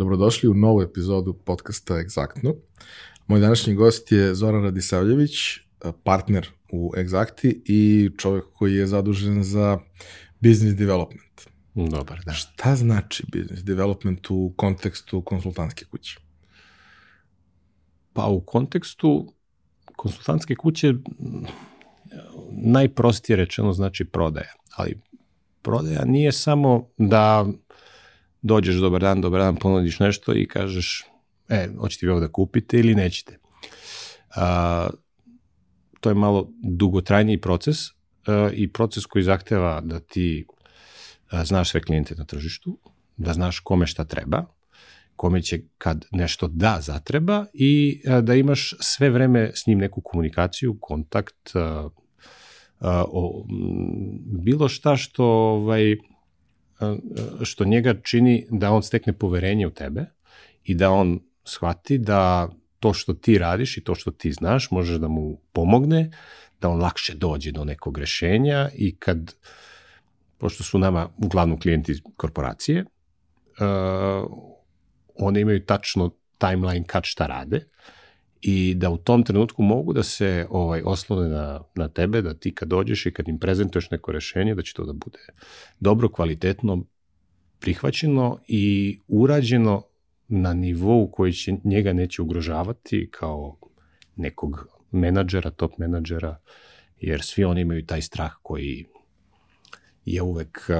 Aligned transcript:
Dobrodošli 0.00 0.48
u 0.48 0.54
novu 0.54 0.82
epizodu 0.82 1.32
podcasta 1.32 1.94
Exaktno. 1.94 2.54
Moj 3.26 3.40
današnji 3.40 3.74
gost 3.74 4.12
je 4.12 4.34
Zoran 4.34 4.62
Radisavljević, 4.62 5.30
partner 6.04 6.48
u 6.72 6.92
Exakti 6.96 7.60
i 7.64 8.10
čovjek 8.18 8.44
koji 8.52 8.74
je 8.74 8.86
zadužen 8.86 9.42
za 9.42 9.78
business 10.40 10.76
development. 10.76 11.40
Dobar, 11.74 12.20
da. 12.26 12.32
Šta 12.32 12.76
znači 12.76 13.24
business 13.32 13.62
development 13.62 14.30
u 14.30 14.52
kontekstu 14.56 15.22
konsultantske 15.22 15.84
kuće? 15.84 16.18
Pa 18.12 18.26
u 18.26 18.40
kontekstu 18.40 19.32
konsultantske 19.96 20.54
kuće 20.54 20.94
najprostije 22.50 23.36
rečeno 23.36 23.72
znači 23.72 24.04
prodaja, 24.04 24.52
ali 24.76 25.00
prodaja 25.62 26.04
nije 26.04 26.32
samo 26.32 26.88
da 26.96 27.46
dođeš 28.42 28.76
dobar 28.76 29.00
dan, 29.00 29.20
dobar 29.20 29.40
dan, 29.40 29.56
ponudiš 29.56 29.98
nešto 29.98 30.34
i 30.34 30.46
kažeš 30.46 31.04
e, 31.48 31.68
hoćete 31.78 32.06
vi 32.06 32.10
ovo 32.10 32.20
da 32.20 32.32
kupite 32.32 32.78
ili 32.78 32.94
nećete. 32.94 33.38
A, 34.36 34.88
to 36.00 36.08
je 36.08 36.14
malo 36.14 36.50
dugotrajniji 36.62 37.40
proces 37.40 37.76
a, 38.26 38.50
i 38.52 38.72
proces 38.72 39.06
koji 39.06 39.22
zahteva 39.24 39.80
da 39.80 40.00
ti 40.00 40.46
a, 41.30 41.44
znaš 41.44 41.70
sve 41.70 41.82
klijente 41.82 42.14
na 42.14 42.24
tržištu, 42.24 42.78
da 43.16 43.32
znaš 43.32 43.58
kome 43.60 43.86
šta 43.86 44.04
treba, 44.04 44.44
kome 45.16 45.42
će 45.42 45.60
kad 45.78 46.06
nešto 46.12 46.48
da 46.48 46.78
zatreba 46.80 47.46
i 47.54 48.02
a, 48.08 48.20
da 48.20 48.34
imaš 48.34 48.74
sve 48.80 49.10
vreme 49.10 49.50
s 49.54 49.66
njim 49.66 49.78
neku 49.78 50.00
komunikaciju, 50.00 50.76
kontakt, 50.80 51.56
a, 51.56 51.88
a, 52.80 53.04
o, 53.08 53.44
bilo 54.44 54.68
šta 54.68 54.96
što 54.96 55.24
ovaj, 55.24 55.96
što 57.42 57.64
njega 57.64 57.94
čini 58.02 58.46
da 58.50 58.70
on 58.70 58.82
stekne 58.82 59.12
poverenje 59.12 59.66
u 59.66 59.70
tebe 59.70 60.04
i 60.64 60.74
da 60.74 60.90
on 60.90 61.20
shvati 61.44 61.98
da 61.98 62.48
to 62.80 62.92
što 62.92 63.14
ti 63.14 63.38
radiš 63.38 63.76
i 63.76 63.84
to 63.84 63.94
što 63.94 64.10
ti 64.10 64.32
znaš 64.32 64.70
možeš 64.70 64.96
da 64.96 65.08
mu 65.08 65.36
pomogne, 65.52 66.10
da 66.60 66.68
on 66.68 66.80
lakše 66.80 67.14
dođe 67.14 67.52
do 67.52 67.64
nekog 67.64 67.98
rešenja 67.98 68.70
i 68.74 68.96
kad, 68.96 69.34
pošto 70.38 70.64
su 70.64 70.78
nama 70.78 71.08
uglavnom 71.16 71.60
klijenti 71.60 72.02
korporacije, 72.16 72.84
uh, 72.84 74.30
one 75.14 75.40
imaju 75.40 75.66
tačno 75.66 76.10
timeline 76.38 76.84
kad 76.86 77.04
šta 77.04 77.26
rade 77.26 77.66
i 78.42 78.74
da 78.74 78.90
u 78.90 78.96
tom 78.96 79.22
trenutku 79.22 79.62
mogu 79.62 79.92
da 79.92 80.02
se 80.02 80.46
ovaj 80.50 80.82
oslone 80.84 81.28
na, 81.28 81.60
na 81.74 81.88
tebe, 81.88 82.22
da 82.22 82.34
ti 82.34 82.54
kad 82.54 82.68
dođeš 82.68 83.06
i 83.06 83.12
kad 83.12 83.28
im 83.28 83.38
prezentuješ 83.38 83.90
neko 83.90 84.12
rešenje, 84.12 84.54
da 84.54 84.62
će 84.62 84.74
to 84.74 84.84
da 84.84 84.92
bude 84.92 85.18
dobro, 85.80 86.08
kvalitetno, 86.08 86.84
prihvaćeno 87.60 88.38
i 88.48 88.98
urađeno 89.08 89.82
na 90.28 90.54
nivou 90.54 91.10
koji 91.10 91.32
će 91.32 91.52
njega 91.64 91.92
neće 91.92 92.22
ugrožavati 92.22 93.08
kao 93.10 93.56
nekog 94.16 94.68
menadžera, 94.90 95.50
top 95.50 95.78
menadžera, 95.78 96.40
jer 97.00 97.22
svi 97.22 97.44
oni 97.44 97.60
imaju 97.60 97.86
taj 97.86 98.02
strah 98.02 98.32
koji 98.42 98.84
je 100.04 100.22
uvek 100.22 100.70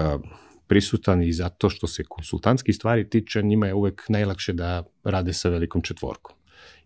prisutan 0.66 1.22
i 1.22 1.33
zato 1.33 1.70
što 1.70 1.86
se 1.86 2.05
konsultantski 2.08 2.72
stvari 2.72 3.08
tiče, 3.08 3.42
njima 3.42 3.66
je 3.66 3.75
uvek 3.75 4.03
najlakše 4.08 4.53
da 4.53 4.84
rade 5.05 5.33
sa 5.33 5.48
velikom 5.48 5.83
četvorkom 5.83 6.39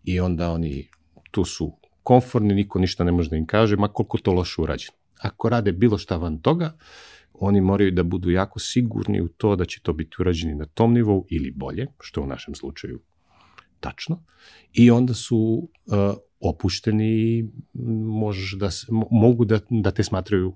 i 0.05 0.19
onda 0.19 0.51
oni 0.51 0.87
tu 1.31 1.45
su 1.45 1.77
konforni, 2.03 2.53
niko 2.53 2.79
ništa 2.79 3.03
ne 3.03 3.11
može 3.11 3.29
da 3.29 3.35
im 3.35 3.45
kaže, 3.45 3.75
ma 3.75 3.87
koliko 3.87 4.17
to 4.17 4.33
loše 4.33 4.61
urađeno. 4.61 4.97
Ako 5.21 5.49
rade 5.49 5.71
bilo 5.71 5.97
šta 5.97 6.17
van 6.17 6.37
toga, 6.41 6.77
oni 7.33 7.61
moraju 7.61 7.91
da 7.91 8.03
budu 8.03 8.29
jako 8.29 8.59
sigurni 8.59 9.21
u 9.21 9.27
to 9.27 9.55
da 9.55 9.65
će 9.65 9.79
to 9.81 9.93
biti 9.93 10.17
urađeni 10.19 10.55
na 10.55 10.65
tom 10.65 10.93
nivou 10.93 11.25
ili 11.29 11.51
bolje, 11.51 11.87
što 11.99 12.21
u 12.21 12.27
našem 12.27 12.55
slučaju 12.55 13.01
tačno, 13.79 14.23
i 14.73 14.91
onda 14.91 15.13
su 15.13 15.37
uh, 15.37 15.93
opušteni 16.39 17.09
i 17.09 17.45
možeš 18.07 18.57
da, 18.57 18.69
mogu 19.11 19.45
da, 19.45 19.59
da 19.69 19.91
te 19.91 20.03
smatraju 20.03 20.53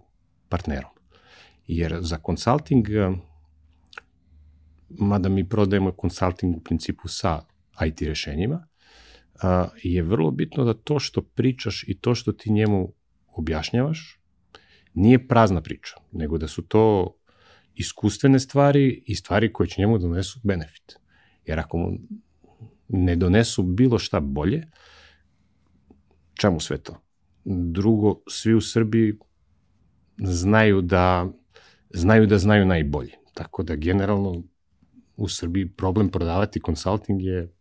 partnerom. 0.50 0.92
Jer 1.68 1.98
za 2.02 2.20
consulting, 2.26 2.88
uh, 2.88 3.18
mada 4.90 5.30
mi 5.30 5.50
prodajemo 5.50 5.94
consulting 6.02 6.58
u 6.58 6.60
principu 6.60 7.08
sa 7.08 7.42
IT 7.86 8.02
rešenjima, 8.02 8.68
a, 9.42 9.68
je 9.84 10.04
vrlo 10.04 10.32
bitno 10.32 10.64
da 10.64 10.74
to 10.74 11.00
što 11.00 11.22
pričaš 11.22 11.84
i 11.88 12.00
to 12.00 12.16
što 12.16 12.32
ti 12.32 12.52
njemu 12.52 12.94
objašnjavaš 13.28 14.20
nije 14.94 15.28
prazna 15.28 15.62
priča, 15.62 15.96
nego 16.12 16.38
da 16.38 16.48
su 16.48 16.62
to 16.62 17.16
iskustvene 17.76 18.40
stvari 18.40 19.04
i 19.06 19.16
stvari 19.16 19.54
koje 19.54 19.68
će 19.68 19.82
njemu 19.82 19.98
donesu 19.98 20.40
benefit. 20.44 21.00
Jer 21.46 21.60
ako 21.60 21.78
mu 21.78 21.92
ne 22.88 23.16
donesu 23.16 23.64
bilo 23.64 24.00
šta 24.00 24.20
bolje, 24.20 24.68
čemu 26.34 26.60
sve 26.60 26.78
to? 26.78 27.02
Drugo, 27.46 28.22
svi 28.28 28.54
u 28.54 28.62
Srbiji 28.62 29.14
znaju 30.18 30.82
da 30.82 31.28
znaju 31.90 32.28
da 32.28 32.38
znaju 32.38 32.66
najbolje. 32.66 33.14
Tako 33.34 33.64
da 33.64 33.76
generalno 33.76 34.44
u 35.18 35.28
Srbiji 35.28 35.70
problem 35.70 36.10
prodavati 36.10 36.60
konsulting 36.60 37.22
je 37.22 37.54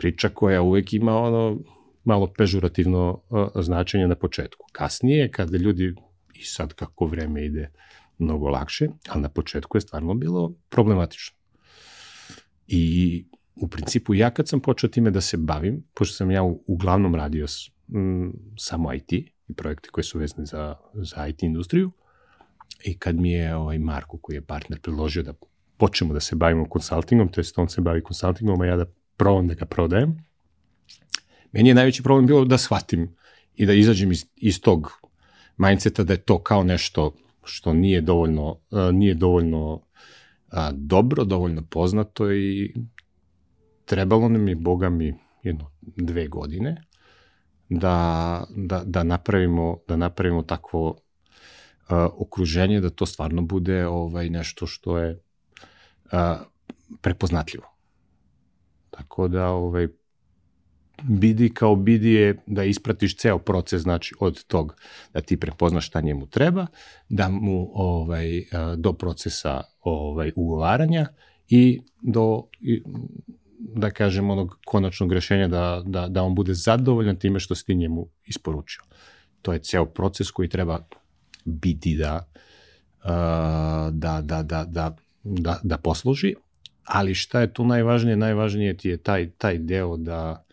priča 0.00 0.28
koja 0.28 0.62
uvek 0.62 0.92
ima 0.92 1.16
ono 1.16 1.58
malo 2.04 2.32
pežurativno 2.38 3.22
uh, 3.28 3.48
značenje 3.54 4.08
na 4.08 4.14
početku. 4.14 4.66
Kasnije, 4.72 5.30
kada 5.30 5.58
ljudi, 5.58 5.94
i 6.34 6.44
sad 6.44 6.74
kako 6.74 7.06
vreme 7.06 7.44
ide 7.44 7.70
mnogo 8.18 8.48
lakše, 8.48 8.88
ali 9.08 9.22
na 9.22 9.28
početku 9.28 9.76
je 9.76 9.80
stvarno 9.80 10.14
bilo 10.14 10.54
problematično. 10.68 11.36
I 12.66 13.24
u 13.54 13.68
principu 13.68 14.14
ja 14.14 14.30
kad 14.30 14.48
sam 14.48 14.60
počeo 14.60 14.90
time 14.90 15.10
da 15.10 15.20
se 15.20 15.36
bavim, 15.36 15.84
pošto 15.94 16.14
sam 16.14 16.30
ja 16.30 16.42
uglavnom 16.66 17.14
radio 17.14 17.46
s, 17.46 17.70
m, 17.94 18.32
samo 18.56 18.92
IT 18.94 19.12
i 19.12 19.54
projekte 19.56 19.88
koje 19.92 20.04
su 20.04 20.18
vezane 20.18 20.46
za, 20.46 20.76
za 20.94 21.26
IT 21.26 21.42
industriju, 21.42 21.90
i 22.84 22.98
kad 22.98 23.16
mi 23.16 23.32
je 23.32 23.54
ovaj 23.56 23.78
Marko, 23.78 24.18
koji 24.18 24.36
je 24.36 24.46
partner, 24.46 24.80
predložio 24.80 25.22
da 25.22 25.34
počnemo 25.76 26.14
da 26.14 26.20
se 26.20 26.36
bavimo 26.36 26.68
konsultingom, 26.68 27.28
to 27.28 27.40
je 27.40 27.44
on 27.56 27.68
se 27.68 27.80
bavi 27.80 28.02
konsultingom, 28.02 28.60
a 28.60 28.66
ja 28.66 28.76
da 28.76 28.86
probam 29.20 29.48
da 29.48 29.54
ga 29.54 29.64
prodajem. 29.64 30.16
Meni 31.52 31.68
je 31.68 31.74
najveći 31.74 32.02
problem 32.02 32.26
bilo 32.26 32.44
da 32.44 32.58
shvatim 32.58 33.10
i 33.54 33.66
da 33.66 33.72
izađem 33.72 34.12
iz, 34.12 34.24
iz 34.36 34.60
tog 34.60 34.92
mindseta 35.56 36.04
da 36.04 36.12
je 36.12 36.22
to 36.24 36.38
kao 36.42 36.64
nešto 36.64 37.12
što 37.44 37.74
nije 37.74 38.00
dovoljno, 38.00 38.50
uh, 38.50 38.92
nije 38.92 39.14
dovoljno 39.14 39.74
uh, 39.74 39.82
dobro, 40.72 41.24
dovoljno 41.24 41.62
poznato 41.70 42.32
i 42.32 42.74
trebalo 43.84 44.28
nam 44.28 44.48
je, 44.48 44.56
boga 44.56 44.90
mi, 44.90 45.14
jedno, 45.42 45.70
dve 45.82 46.28
godine 46.28 46.76
da, 47.68 48.44
da, 48.56 48.82
da, 48.84 49.02
napravimo, 49.02 49.78
da 49.88 49.96
napravimo 49.96 50.42
takvo 50.42 50.88
uh, 50.88 50.96
okruženje 52.16 52.80
da 52.80 52.90
to 52.90 53.06
stvarno 53.06 53.42
bude 53.42 53.86
ovaj 53.86 54.30
nešto 54.30 54.66
što 54.66 54.98
je 54.98 55.12
uh, 55.12 56.20
prepoznatljivo. 57.00 57.69
Tako 58.90 59.28
da, 59.28 59.48
ovaj, 59.48 59.88
bidi 61.02 61.54
kao 61.54 61.76
bidi 61.76 62.12
je 62.12 62.42
da 62.46 62.64
ispratiš 62.64 63.16
ceo 63.16 63.38
proces, 63.38 63.82
znači 63.82 64.14
od 64.20 64.44
tog 64.44 64.76
da 65.12 65.20
ti 65.20 65.36
prepoznaš 65.36 65.86
šta 65.86 66.00
njemu 66.00 66.26
treba, 66.26 66.66
da 67.08 67.28
mu 67.28 67.70
ovaj, 67.74 68.42
do 68.76 68.92
procesa 68.92 69.62
ovaj, 69.80 70.32
ugovaranja 70.36 71.06
i 71.48 71.80
do 72.02 72.42
da 73.58 73.90
kažem 73.90 74.30
onog 74.30 74.58
konačnog 74.64 75.12
rešenja 75.12 75.48
da, 75.48 75.82
da, 75.86 76.08
da 76.08 76.22
on 76.22 76.34
bude 76.34 76.54
zadovoljan 76.54 77.16
time 77.16 77.40
što 77.40 77.54
si 77.54 77.66
ti 77.66 77.74
njemu 77.74 78.08
isporučio. 78.24 78.82
To 79.42 79.52
je 79.52 79.58
ceo 79.58 79.84
proces 79.84 80.30
koji 80.30 80.48
treba 80.48 80.86
biti 81.44 81.96
da, 81.96 82.30
da, 83.90 84.20
da, 84.22 84.42
da, 84.42 84.64
da, 84.64 84.96
da, 85.22 85.60
da 85.62 85.78
posluži, 85.78 86.34
ali 86.92 87.14
šta 87.14 87.40
je 87.40 87.52
tu 87.52 87.64
najvažnije? 87.64 88.16
Najvažnije 88.16 88.76
ti 88.76 88.88
je 88.88 88.96
taj, 88.96 89.30
taj 89.30 89.58
deo 89.58 89.96
da, 89.96 90.44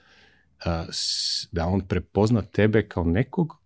da 1.52 1.66
on 1.68 1.82
prepozna 1.82 2.42
tebe 2.42 2.88
kao 2.88 3.04
nekog 3.04 3.58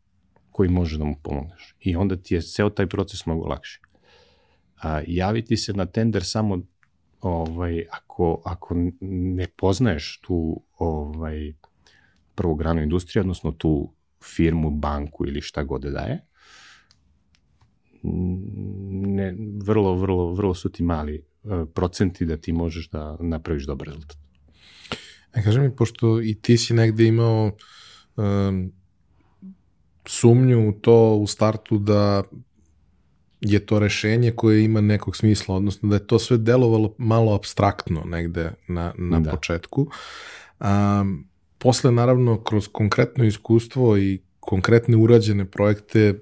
koji 0.52 0.70
može 0.70 0.98
da 0.98 1.04
mu 1.04 1.16
pomogneš. 1.24 1.76
I 1.80 1.96
onda 1.96 2.16
ti 2.16 2.36
je 2.36 2.42
ceo 2.42 2.70
taj 2.70 2.88
proces 2.88 3.26
mnogo 3.26 3.48
lakši. 3.48 3.82
A, 4.82 5.02
javiti 5.08 5.58
se 5.58 5.74
na 5.74 5.86
tender 5.86 6.24
samo 6.24 6.60
ovaj, 7.22 7.86
ako, 7.92 8.42
ako 8.46 8.76
ne 9.02 9.48
poznaješ 9.48 10.20
tu 10.22 10.64
ovaj, 10.78 11.54
prvu 12.36 12.56
granu 12.56 12.82
industrije, 12.82 13.22
odnosno 13.22 13.52
tu 13.52 13.94
firmu, 14.24 14.70
banku 14.70 15.28
ili 15.28 15.42
šta 15.42 15.64
god 15.64 15.82
da 15.82 16.00
je, 16.00 16.26
ne, 18.04 19.36
vrlo, 19.64 19.96
vrlo, 19.96 20.34
vrlo 20.34 20.54
su 20.54 20.70
ti 20.70 20.84
mali 20.84 21.31
procenti 21.74 22.26
da 22.26 22.38
ti 22.38 22.54
možeš 22.54 22.90
da 22.90 23.18
napraviš 23.20 23.66
dobar 23.66 23.88
rezultat. 23.88 24.18
E, 25.34 25.44
kaži 25.44 25.60
mi, 25.60 25.76
pošto 25.76 26.22
i 26.22 26.36
ti 26.42 26.58
si 26.58 26.74
negde 26.74 27.06
imao 27.06 27.52
um, 28.16 28.72
sumnju 30.06 30.70
u 30.70 30.74
to 30.74 31.16
u 31.16 31.28
startu 31.28 31.78
da 31.78 32.24
je 33.42 33.66
to 33.66 33.80
rešenje 33.80 34.32
koje 34.32 34.64
ima 34.64 34.82
nekog 34.82 35.16
smisla, 35.16 35.56
odnosno 35.56 35.90
da 35.90 35.96
je 35.96 36.08
to 36.08 36.20
sve 36.20 36.38
delovalo 36.38 36.96
malo 36.98 37.36
abstraktno 37.36 38.04
negde 38.06 38.52
na, 38.68 38.94
na 38.98 39.20
da. 39.20 39.32
početku. 39.32 39.88
Um, 40.60 41.28
posle, 41.58 41.92
naravno, 41.92 42.44
kroz 42.44 42.68
konkretno 42.72 43.24
iskustvo 43.24 43.98
i 43.98 44.22
konkretne 44.40 44.98
urađene 44.98 45.46
projekte 45.46 46.20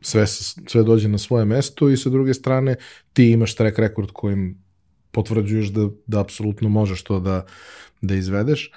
sve, 0.00 0.26
sve 0.66 0.82
dođe 0.82 1.08
na 1.08 1.18
svoje 1.18 1.44
mesto 1.44 1.90
i 1.90 1.96
sa 1.96 2.10
druge 2.10 2.34
strane 2.34 2.76
ti 3.12 3.30
imaš 3.30 3.54
track 3.54 3.78
record 3.78 4.10
kojim 4.12 4.58
potvrđuješ 5.10 5.68
da, 5.68 5.88
da 6.06 6.20
apsolutno 6.20 6.68
možeš 6.68 7.02
to 7.02 7.20
da, 7.20 7.46
da 8.00 8.14
izvedeš. 8.14 8.70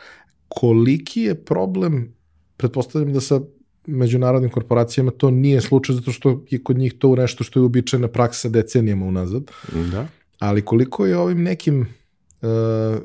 Koliki 0.47 1.21
je 1.21 1.35
problem, 1.35 2.13
pretpostavljam 2.57 3.13
da 3.13 3.21
sa 3.21 3.41
međunarodnim 3.87 4.51
korporacijama 4.51 5.11
to 5.11 5.31
nije 5.31 5.61
slučaj 5.61 5.95
zato 5.95 6.11
što 6.11 6.43
je 6.49 6.63
kod 6.63 6.77
njih 6.77 6.93
to 6.93 7.15
nešto 7.15 7.43
što 7.43 7.59
je 7.59 7.61
uobičajena 7.61 8.07
praksa 8.07 8.49
decenijama 8.49 9.05
unazad. 9.05 9.51
Da. 9.91 10.07
Ali 10.39 10.65
koliko 10.65 11.05
je 11.05 11.17
ovim 11.17 11.43
nekim 11.43 11.81
uh, 11.81 12.47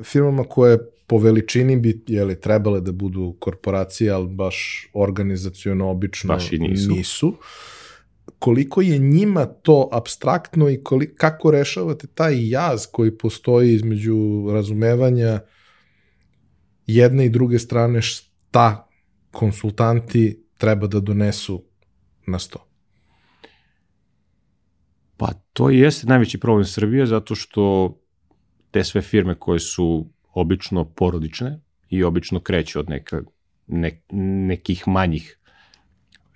firmama 0.02 0.44
koje 0.44 0.78
po 1.06 1.18
veličini 1.18 1.76
bi 1.76 2.02
jeli, 2.06 2.40
trebale 2.40 2.80
da 2.80 2.92
budu 2.92 3.36
korporacije, 3.38 4.10
ali 4.10 4.28
baš 4.28 4.88
organizacijono 4.92 5.90
obično 5.90 6.34
baš 6.34 6.52
i 6.52 6.58
nisu. 6.58 6.90
nisu. 6.90 7.34
Koliko 8.38 8.82
je 8.82 8.98
njima 8.98 9.46
to 9.46 9.88
abstraktno 9.92 10.70
i 10.70 10.82
koliko, 10.82 11.14
kako 11.16 11.50
rešavate 11.50 12.06
taj 12.06 12.48
jaz 12.50 12.86
koji 12.92 13.18
postoji 13.18 13.74
između 13.74 14.46
razumevanja 14.52 15.40
jedne 16.86 17.26
i 17.26 17.30
druge 17.30 17.58
strane 17.58 18.02
šta 18.02 18.88
konsultanti 19.30 20.44
treba 20.58 20.86
da 20.86 21.00
donesu 21.00 21.64
na 22.26 22.38
sto? 22.38 22.66
Pa 25.16 25.32
to 25.52 25.70
i 25.70 25.78
jeste 25.78 26.06
najveći 26.06 26.40
problem 26.40 26.64
Srbije 26.64 27.06
zato 27.06 27.34
što 27.34 27.94
te 28.70 28.84
sve 28.84 29.02
firme 29.02 29.34
koje 29.38 29.60
su 29.60 30.10
obično 30.34 30.84
porodične 30.84 31.60
i 31.88 32.04
obično 32.04 32.40
kreću 32.40 32.80
od 32.80 32.90
neka, 32.90 33.22
ne, 33.66 34.02
nekih 34.46 34.88
manjih 34.88 35.38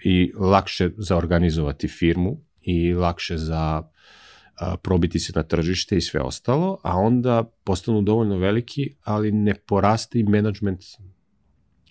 i 0.05 0.33
lakše 0.39 0.91
za 0.97 1.17
organizovati 1.17 1.89
firmu 1.89 2.41
i 2.63 2.95
lakše 2.95 3.37
za 3.37 3.83
probiti 4.83 5.19
se 5.19 5.33
na 5.37 5.43
tržište 5.43 5.97
i 5.97 6.01
sve 6.01 6.21
ostalo, 6.21 6.81
a 6.83 6.97
onda 6.97 7.45
postanu 7.65 8.03
dovoljno 8.03 8.39
veliki, 8.39 8.95
ali 9.05 9.33
ne 9.33 9.55
poraste 9.55 10.19
i 10.19 10.23
management 10.23 10.81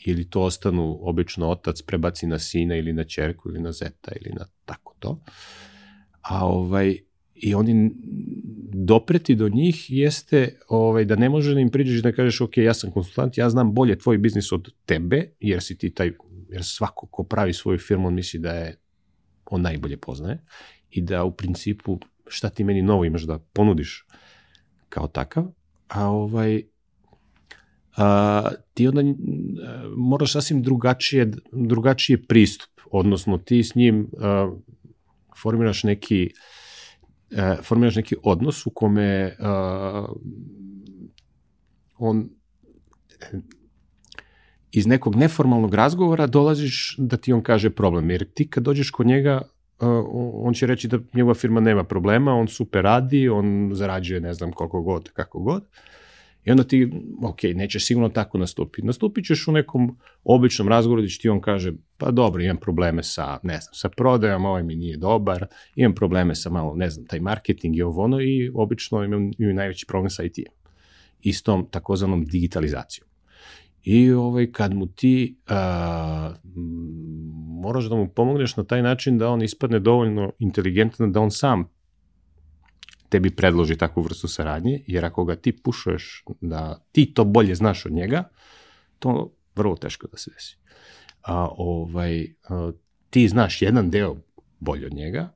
ili 0.06 0.30
to 0.30 0.42
ostanu 0.42 1.00
obično 1.02 1.50
otac 1.50 1.82
prebaci 1.82 2.28
na 2.28 2.40
sina 2.40 2.76
ili 2.76 2.94
na 2.94 3.04
čerku 3.04 3.50
ili 3.50 3.62
na 3.62 3.72
zeta 3.72 4.12
ili 4.22 4.36
na 4.40 4.46
tako 4.66 4.96
to. 5.00 5.20
A 6.22 6.48
ovaj 6.48 6.98
i 7.36 7.56
oni 7.56 7.92
dopreti 8.74 9.36
do 9.36 9.50
njih 9.50 9.86
jeste 9.90 10.60
ovaj, 10.68 11.06
da 11.06 11.16
ne 11.16 11.30
može 11.30 11.54
da 11.54 11.60
im 11.60 11.70
priđeš 11.70 12.02
da 12.02 12.12
kažeš 12.12 12.42
ok, 12.42 12.58
ja 12.58 12.74
sam 12.74 12.92
konsultant, 12.92 13.38
ja 13.38 13.50
znam 13.50 13.74
bolje 13.74 13.98
tvoj 13.98 14.18
biznis 14.18 14.52
od 14.52 14.74
tebe, 14.86 15.32
jer 15.40 15.64
si 15.64 15.78
ti 15.78 15.90
taj, 15.90 16.12
jer 16.50 16.64
svako 16.64 17.08
ko 17.08 17.24
pravi 17.24 17.54
svoju 17.54 17.80
firmu, 17.80 18.08
on 18.08 18.14
misli 18.14 18.40
da 18.40 18.52
je 18.52 18.80
on 19.46 19.62
najbolje 19.62 19.98
poznaje 19.98 20.40
i 20.90 21.02
da 21.02 21.24
u 21.24 21.32
principu 21.32 22.00
šta 22.28 22.50
ti 22.50 22.64
meni 22.64 22.82
novo 22.82 23.06
imaš 23.06 23.24
da 23.24 23.40
ponudiš 23.40 24.06
kao 24.90 25.08
takav, 25.08 25.46
a 25.88 26.08
ovaj, 26.08 26.64
a, 27.98 28.50
ti 28.74 28.88
onda 28.88 29.02
moraš 29.98 30.34
sasvim 30.34 30.62
drugačije, 30.62 31.32
drugačije 31.52 32.24
pristup, 32.24 32.70
odnosno 32.92 33.38
ti 33.38 33.64
s 33.64 33.76
njim 33.76 34.10
a, 34.22 34.52
formiraš 35.42 35.84
neki 35.84 36.30
a, 37.38 37.56
formiraš 37.64 37.96
neki 37.96 38.16
odnos 38.24 38.66
u 38.66 38.70
kome 38.70 39.36
a, 39.40 40.06
on 41.98 42.30
iz 44.78 44.88
nekog 44.88 45.16
neformalnog 45.16 45.74
razgovora 45.74 46.28
dolaziš 46.28 46.96
da 46.98 47.18
ti 47.18 47.34
on 47.34 47.42
kaže 47.42 47.70
problem, 47.70 48.10
jer 48.10 48.26
ti 48.34 48.50
kad 48.50 48.64
dođeš 48.64 48.90
kod 48.90 49.08
njega 49.08 49.42
on 50.34 50.54
će 50.54 50.68
reći 50.68 50.88
da 50.88 51.00
njegova 51.14 51.34
firma 51.34 51.60
nema 51.60 51.84
problema, 51.84 52.34
on 52.34 52.48
super 52.48 52.84
radi, 52.84 53.30
on 53.30 53.72
zarađuje 53.74 54.20
ne 54.22 54.34
znam 54.34 54.52
koliko 54.52 54.82
god, 54.82 55.10
kako 55.14 55.40
god, 55.40 55.64
I 56.48 56.52
onda 56.52 56.64
ti, 56.64 56.92
ok, 57.24 57.44
nećeš 57.44 57.86
sigurno 57.86 58.10
tako 58.10 58.38
nastupiti. 58.38 58.88
Nastupit 58.88 59.26
ćeš 59.26 59.48
u 59.48 59.52
nekom 59.52 59.98
običnom 60.24 60.68
razgovoru 60.68 61.02
gdje 61.02 61.18
ti 61.22 61.30
on 61.30 61.42
kaže, 61.42 61.74
pa 61.98 62.12
dobro, 62.12 62.44
imam 62.44 62.58
probleme 62.58 63.04
sa, 63.04 63.40
ne 63.44 63.60
znam, 63.60 63.74
sa 63.74 63.90
prodajom, 63.90 64.46
ovaj 64.46 64.64
mi 64.64 64.76
nije 64.76 64.98
dobar, 64.98 65.46
imam 65.76 65.96
probleme 65.96 66.36
sa 66.36 66.50
malo, 66.50 66.76
ne 66.76 66.90
znam, 66.90 67.06
taj 67.06 67.20
marketing 67.20 67.76
i 67.76 67.82
ovo 67.82 68.04
ono 68.04 68.22
i 68.22 68.52
obično 68.54 69.04
imam, 69.04 69.32
imam 69.38 69.56
najveći 69.56 69.86
problem 69.86 70.10
sa 70.10 70.24
IT-em. 70.24 70.54
Istom 71.22 71.68
takozvanom 71.72 72.26
digitalizacijom. 72.26 73.07
I 73.84 74.12
ovaj, 74.12 74.52
kad 74.52 74.74
mu 74.74 74.88
ti 74.88 75.40
a, 75.48 76.34
moraš 77.62 77.86
da 77.86 77.96
mu 77.96 78.10
pomogneš 78.10 78.58
na 78.58 78.64
taj 78.64 78.82
način 78.82 79.18
da 79.18 79.30
on 79.30 79.42
ispadne 79.42 79.80
dovoljno 79.80 80.32
inteligentan 80.40 81.12
da 81.12 81.20
on 81.20 81.32
sam 81.32 81.70
tebi 83.10 83.36
predloži 83.36 83.78
takvu 83.78 84.02
vrstu 84.04 84.28
saradnje, 84.28 84.84
jer 84.88 85.06
ako 85.06 85.26
ga 85.26 85.36
ti 85.36 85.52
pušuješ 85.64 86.24
da 86.42 86.86
ti 86.92 87.14
to 87.14 87.26
bolje 87.26 87.56
znaš 87.56 87.86
od 87.86 87.92
njega, 87.92 88.24
to 89.00 89.34
vrlo 89.56 89.76
teško 89.76 90.08
da 90.08 90.18
se 90.18 90.32
desi. 90.32 90.58
A, 91.22 91.48
ovaj, 91.58 92.28
a, 92.50 92.72
ti 93.10 93.28
znaš 93.28 93.62
jedan 93.62 93.90
deo 93.90 94.16
bolje 94.60 94.86
od 94.86 94.94
njega, 94.94 95.34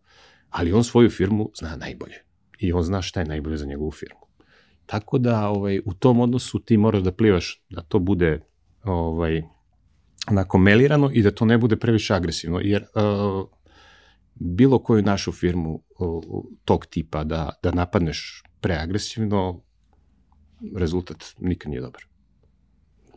ali 0.50 0.74
on 0.74 0.84
svoju 0.84 1.10
firmu 1.10 1.50
zna 1.60 1.76
najbolje. 1.76 2.16
I 2.60 2.74
on 2.74 2.84
zna 2.84 3.02
šta 3.02 3.20
je 3.20 3.26
najbolje 3.26 3.58
za 3.58 3.66
njegovu 3.66 3.92
firmu. 3.92 4.20
Tako 4.86 5.18
da 5.18 5.50
ovaj, 5.50 5.80
u 5.86 5.94
tom 5.94 6.20
odnosu 6.20 6.60
ti 6.60 6.78
moraš 6.78 7.02
da 7.02 7.12
plivaš 7.12 7.64
da 7.70 7.82
to 7.82 8.00
bude 8.00 8.40
ovaj, 8.84 9.42
onako 10.30 10.58
melirano 10.58 11.10
i 11.14 11.22
da 11.22 11.32
to 11.32 11.46
ne 11.46 11.58
bude 11.58 11.76
previše 11.76 12.14
agresivno, 12.14 12.60
jer 12.60 12.82
uh, 12.84 13.48
bilo 14.36 14.80
koju 14.80 15.02
našu 15.02 15.32
firmu 15.32 15.84
tog 16.66 16.86
tipa 16.86 17.24
da, 17.24 17.50
da 17.64 17.72
napadneš 17.72 18.44
preagresivno, 18.62 19.62
rezultat 20.76 21.26
nikad 21.40 21.70
nije 21.70 21.82
dobar. 21.82 22.02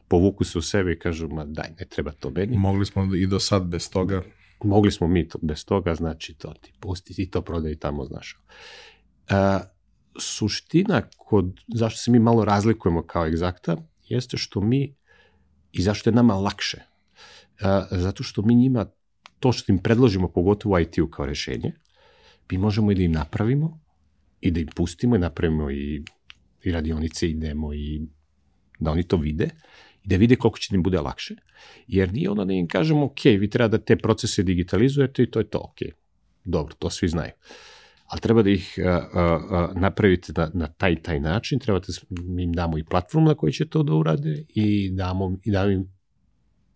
Povuku 0.08 0.44
se 0.44 0.58
u 0.58 0.62
sebe 0.62 0.93
i 0.93 0.99
kažu, 0.99 1.28
ma 1.28 1.44
daj, 1.44 1.69
ne 1.78 1.87
treba 1.87 2.12
to 2.12 2.31
meni. 2.31 2.56
Mogli 2.56 2.86
smo 2.86 3.15
i 3.15 3.27
do 3.27 3.41
sad 3.41 3.67
bez 3.67 3.91
toga. 3.91 4.22
Mogli 4.65 4.93
smo 4.93 5.08
mi 5.08 5.29
to 5.29 5.39
bez 5.43 5.65
toga, 5.65 5.94
znači 5.94 6.34
to 6.34 6.55
ti 6.60 6.72
pusti 6.81 7.15
i 7.17 7.31
to 7.31 7.43
prodaj 7.43 7.77
tamo, 7.77 8.05
znaš. 8.05 8.39
E, 9.29 9.34
suština 10.21 11.03
kod, 11.17 11.61
zašto 11.75 11.99
se 11.99 12.11
mi 12.11 12.19
malo 12.19 12.44
razlikujemo 12.44 13.03
kao 13.03 13.27
egzakta, 13.27 13.77
jeste 14.09 14.37
što 14.37 14.61
mi, 14.61 14.94
i 15.73 15.83
zašto 15.83 16.11
je 16.11 16.15
nama 16.15 16.35
lakše, 16.35 16.79
e, 16.79 16.85
zato 17.91 18.23
što 18.23 18.43
mi 18.43 18.55
njima 18.55 18.87
to 19.39 19.53
što 19.53 19.73
im 19.73 19.79
predložimo, 19.79 20.29
pogotovo 20.29 20.79
IT-u 20.79 21.11
kao 21.11 21.27
rešenje, 21.27 21.73
mi 22.51 22.59
možemo 22.59 22.93
i 22.93 22.94
da 22.94 23.03
im 23.03 23.13
napravimo 23.13 23.81
i 24.41 24.51
da 24.51 24.61
im 24.61 24.69
pustimo 24.77 25.17
i 25.17 25.19
napravimo 25.19 25.71
i, 25.71 26.05
i 26.63 26.73
radionice 26.73 27.31
i 27.31 27.35
demo 27.35 27.75
i 27.75 28.03
da 28.81 28.91
oni 28.91 29.03
to 29.03 29.17
vide 29.17 29.51
i 30.05 30.09
da 30.09 30.17
vide 30.17 30.37
koliko 30.37 30.59
će 30.59 30.69
da 30.71 30.77
im 30.77 30.83
bude 30.83 31.01
lakše, 31.01 31.35
jer 31.87 32.13
nije 32.13 32.31
onda 32.31 32.44
da 32.44 32.53
im 32.53 32.69
kažemo, 32.69 33.05
ok, 33.05 33.25
vi 33.25 33.51
treba 33.51 33.69
da 33.69 33.79
te 33.79 33.97
procese 33.97 34.43
digitalizujete 34.43 35.23
i 35.23 35.31
to 35.31 35.39
je 35.39 35.51
to, 35.51 35.59
ok, 35.59 35.79
dobro, 36.44 36.75
to 36.75 36.91
svi 36.91 37.09
znaju. 37.09 37.33
Ali 38.15 38.21
treba 38.21 38.43
da 38.43 38.51
ih 38.51 38.79
a, 38.85 38.91
a, 38.91 39.23
a, 39.51 39.73
napravite 39.75 40.33
na, 40.37 40.51
na 40.55 40.67
taj 40.67 41.03
taj 41.03 41.21
način, 41.21 41.59
treba 41.59 41.81
da 41.81 42.43
im 42.43 42.53
damo 42.53 42.79
i 42.79 42.85
platformu 42.85 43.29
na 43.29 43.35
kojoj 43.35 43.53
će 43.53 43.67
to 43.69 43.83
da 43.83 43.94
urade 43.94 44.44
i 44.49 44.91
damo, 44.91 45.37
i 45.44 45.51
damo 45.51 45.71
im 45.71 45.89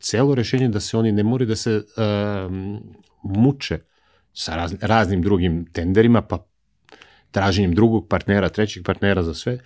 celo 0.01 0.35
rešenje 0.35 0.69
da 0.69 0.81
se 0.81 0.97
oni 0.99 1.13
ne 1.13 1.23
moraju 1.23 1.49
da 1.49 1.57
se 1.57 1.77
uh, 1.77 2.53
muče 3.23 3.79
sa 4.33 4.57
raz, 4.57 4.75
raznim 4.81 5.23
drugim 5.23 5.67
tenderima, 5.73 6.23
pa 6.23 6.47
traženjem 7.31 7.75
drugog 7.75 8.09
partnera, 8.09 8.49
trećeg 8.49 8.85
partnera 8.85 9.23
za 9.23 9.35
sve, 9.35 9.59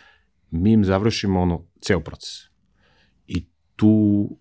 mi 0.51 0.73
im 0.73 0.85
završimo 0.85 1.41
ono, 1.41 1.65
ceo 1.81 2.01
proces. 2.01 2.31
I 3.27 3.47
tu, 3.77 3.89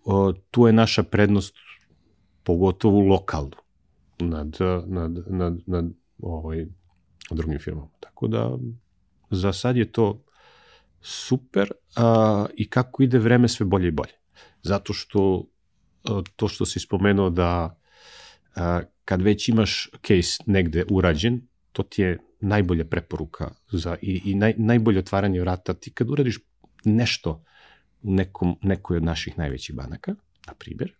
uh, 0.04 0.36
tu 0.52 0.68
je 0.68 0.74
naša 0.74 1.04
prednost, 1.04 1.56
pogotovo 2.44 3.00
lokalnu, 3.00 3.58
nad, 4.20 4.58
nad, 4.88 5.12
nad, 5.28 5.58
nad 5.68 5.86
ovaj, 6.20 6.66
drugim 7.36 7.60
firmama. 7.60 7.90
Tako 8.00 8.28
da, 8.28 8.58
za 9.30 9.54
sad 9.54 9.78
je 9.78 9.92
to 9.92 10.24
super 11.02 11.72
uh, 11.72 12.50
i 12.58 12.70
kako 12.70 13.04
ide 13.04 13.20
vreme 13.20 13.48
sve 13.48 13.66
bolje 13.66 13.88
i 13.88 13.92
bolje. 13.92 14.14
Zato 14.62 14.94
što 14.94 15.48
to 16.36 16.48
što 16.48 16.66
si 16.66 16.80
spomenuo 16.80 17.30
da 17.30 17.78
kad 19.06 19.22
već 19.22 19.50
imaš 19.50 19.90
case 20.08 20.44
negde 20.46 20.86
urađen, 20.90 21.42
to 21.72 21.84
ti 21.84 22.02
je 22.02 22.18
najbolja 22.40 22.86
preporuka 22.86 23.52
za, 23.72 23.98
i, 24.02 24.22
i 24.26 24.36
naj, 24.36 24.54
najbolje 24.58 25.00
otvaranje 25.00 25.42
vrata. 25.42 25.74
Ti 25.74 25.94
kad 25.94 26.10
uradiš 26.10 26.40
nešto 26.86 27.44
u 28.02 28.12
nekom, 28.12 28.56
nekoj 28.62 28.98
od 28.98 29.04
naših 29.04 29.38
najvećih 29.38 29.76
banaka, 29.76 30.16
na 30.48 30.54
primjer, 30.54 30.96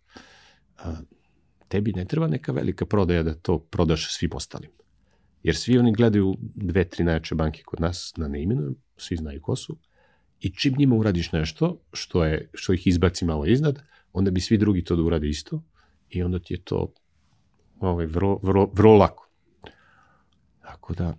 tebi 1.68 1.92
ne 1.92 2.04
treba 2.04 2.26
neka 2.26 2.52
velika 2.52 2.86
prodaja 2.86 3.22
da 3.22 3.34
to 3.34 3.58
prodaš 3.58 4.16
svim 4.16 4.30
ostalim. 4.34 4.70
Jer 5.42 5.56
svi 5.56 5.78
oni 5.78 5.92
gledaju 5.92 6.36
dve, 6.40 6.84
tri 6.84 7.04
najjače 7.04 7.34
banke 7.34 7.62
kod 7.62 7.80
nas, 7.80 8.12
da 8.16 8.28
ne 8.28 8.42
imenujem, 8.42 8.74
svi 8.96 9.16
znaju 9.16 9.40
ko 9.42 9.56
su, 9.56 9.78
i 10.40 10.50
čim 10.50 10.74
njima 10.78 10.96
uradiš 10.96 11.32
nešto 11.32 11.80
što, 11.92 12.24
je, 12.24 12.50
što 12.54 12.72
ih 12.72 12.86
izbaci 12.86 13.24
malo 13.24 13.46
iznad, 13.46 13.82
onda 14.12 14.30
bi 14.30 14.40
svi 14.40 14.58
drugi 14.58 14.84
to 14.84 14.96
da 14.96 15.02
urade 15.02 15.28
isto 15.28 15.62
i 16.10 16.22
onda 16.22 16.38
ti 16.38 16.54
je 16.54 16.62
to 16.62 16.92
ovaj, 17.80 18.06
vrlo, 18.06 18.40
vrlo, 18.42 18.70
vrlo 18.72 18.96
lako. 18.96 19.28
Tako 20.62 20.94
da... 20.94 21.16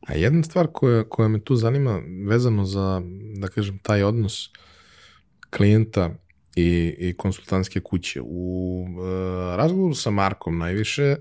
A 0.00 0.14
jedna 0.14 0.42
stvar 0.42 0.66
koja, 0.72 1.08
koja 1.08 1.28
me 1.28 1.40
tu 1.40 1.56
zanima 1.56 2.00
vezano 2.28 2.64
za, 2.64 3.02
da 3.40 3.48
kažem, 3.48 3.78
taj 3.78 4.02
odnos 4.02 4.50
klijenta 5.50 6.10
i, 6.56 6.94
i 6.98 7.16
konsultantske 7.16 7.80
kuće. 7.80 8.20
U 8.24 8.86
e, 8.88 9.56
razgovoru 9.56 9.94
sa 9.94 10.10
Markom 10.10 10.58
najviše 10.58 11.16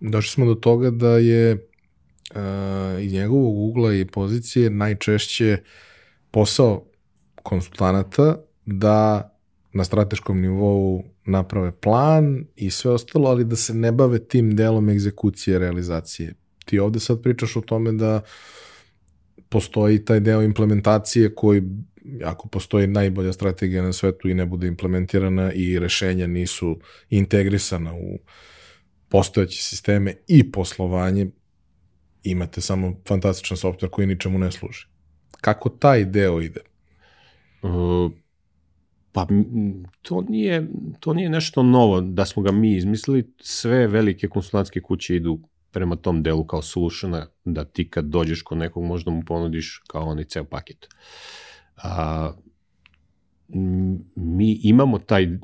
došli 0.00 0.30
smo 0.30 0.46
do 0.46 0.54
toga 0.54 0.90
da 0.90 1.18
je 1.18 1.50
e, 1.50 1.58
iz 3.00 3.12
njegovog 3.12 3.58
ugla 3.58 3.94
i 3.94 4.04
pozicije 4.04 4.70
najčešće 4.70 5.58
posao 6.30 6.84
konsultanata 7.42 8.36
da 8.66 9.30
na 9.72 9.84
strateškom 9.84 10.40
nivou 10.40 11.04
naprave 11.24 11.72
plan 11.72 12.44
i 12.56 12.70
sve 12.70 12.90
ostalo, 12.90 13.28
ali 13.28 13.44
da 13.44 13.56
se 13.56 13.74
ne 13.74 13.92
bave 13.92 14.18
tim 14.18 14.56
delom 14.56 14.88
egzekucije, 14.88 15.58
realizacije. 15.58 16.34
Ti 16.64 16.78
ovde 16.78 17.00
sad 17.00 17.22
pričaš 17.22 17.56
o 17.56 17.60
tome 17.60 17.92
da 17.92 18.20
postoji 19.48 20.04
taj 20.04 20.20
deo 20.20 20.42
implementacije 20.42 21.34
koji 21.34 21.62
ako 22.24 22.48
postoji 22.48 22.86
najbolja 22.86 23.32
strategija 23.32 23.82
na 23.82 23.92
svetu 23.92 24.28
i 24.28 24.34
ne 24.34 24.46
bude 24.46 24.66
implementirana 24.66 25.52
i 25.52 25.78
rešenja 25.78 26.26
nisu 26.26 26.78
integrisana 27.10 27.94
u 27.94 28.18
postojeće 29.08 29.62
sisteme 29.62 30.14
i 30.28 30.52
poslovanje, 30.52 31.26
imate 32.22 32.60
samo 32.60 32.96
fantastičan 33.08 33.56
software 33.56 33.90
koji 33.90 34.06
ničemu 34.06 34.38
ne 34.38 34.52
služi. 34.52 34.86
Kako 35.40 35.68
taj 35.68 36.04
deo 36.04 36.40
ide? 36.40 36.60
Uh, 37.62 38.12
pa 39.12 39.26
to 40.02 40.20
nije, 40.28 40.68
to 41.00 41.14
nije 41.14 41.28
nešto 41.30 41.62
novo 41.62 42.00
da 42.00 42.24
smo 42.24 42.42
ga 42.42 42.52
mi 42.52 42.76
izmislili. 42.76 43.32
Sve 43.40 43.86
velike 43.86 44.28
konsultantske 44.28 44.80
kuće 44.80 45.16
idu 45.16 45.40
prema 45.70 45.96
tom 45.96 46.22
delu 46.22 46.44
kao 46.44 46.62
solutiona, 46.62 47.26
da 47.44 47.64
ti 47.64 47.90
kad 47.90 48.04
dođeš 48.04 48.42
kod 48.42 48.58
nekog 48.58 48.84
možda 48.84 49.10
mu 49.10 49.22
ponudiš 49.26 49.82
kao 49.86 50.08
onaj 50.08 50.24
ceo 50.24 50.44
paket. 50.44 50.88
A, 51.76 52.32
mi 54.14 54.60
imamo 54.62 54.98
taj 54.98 55.38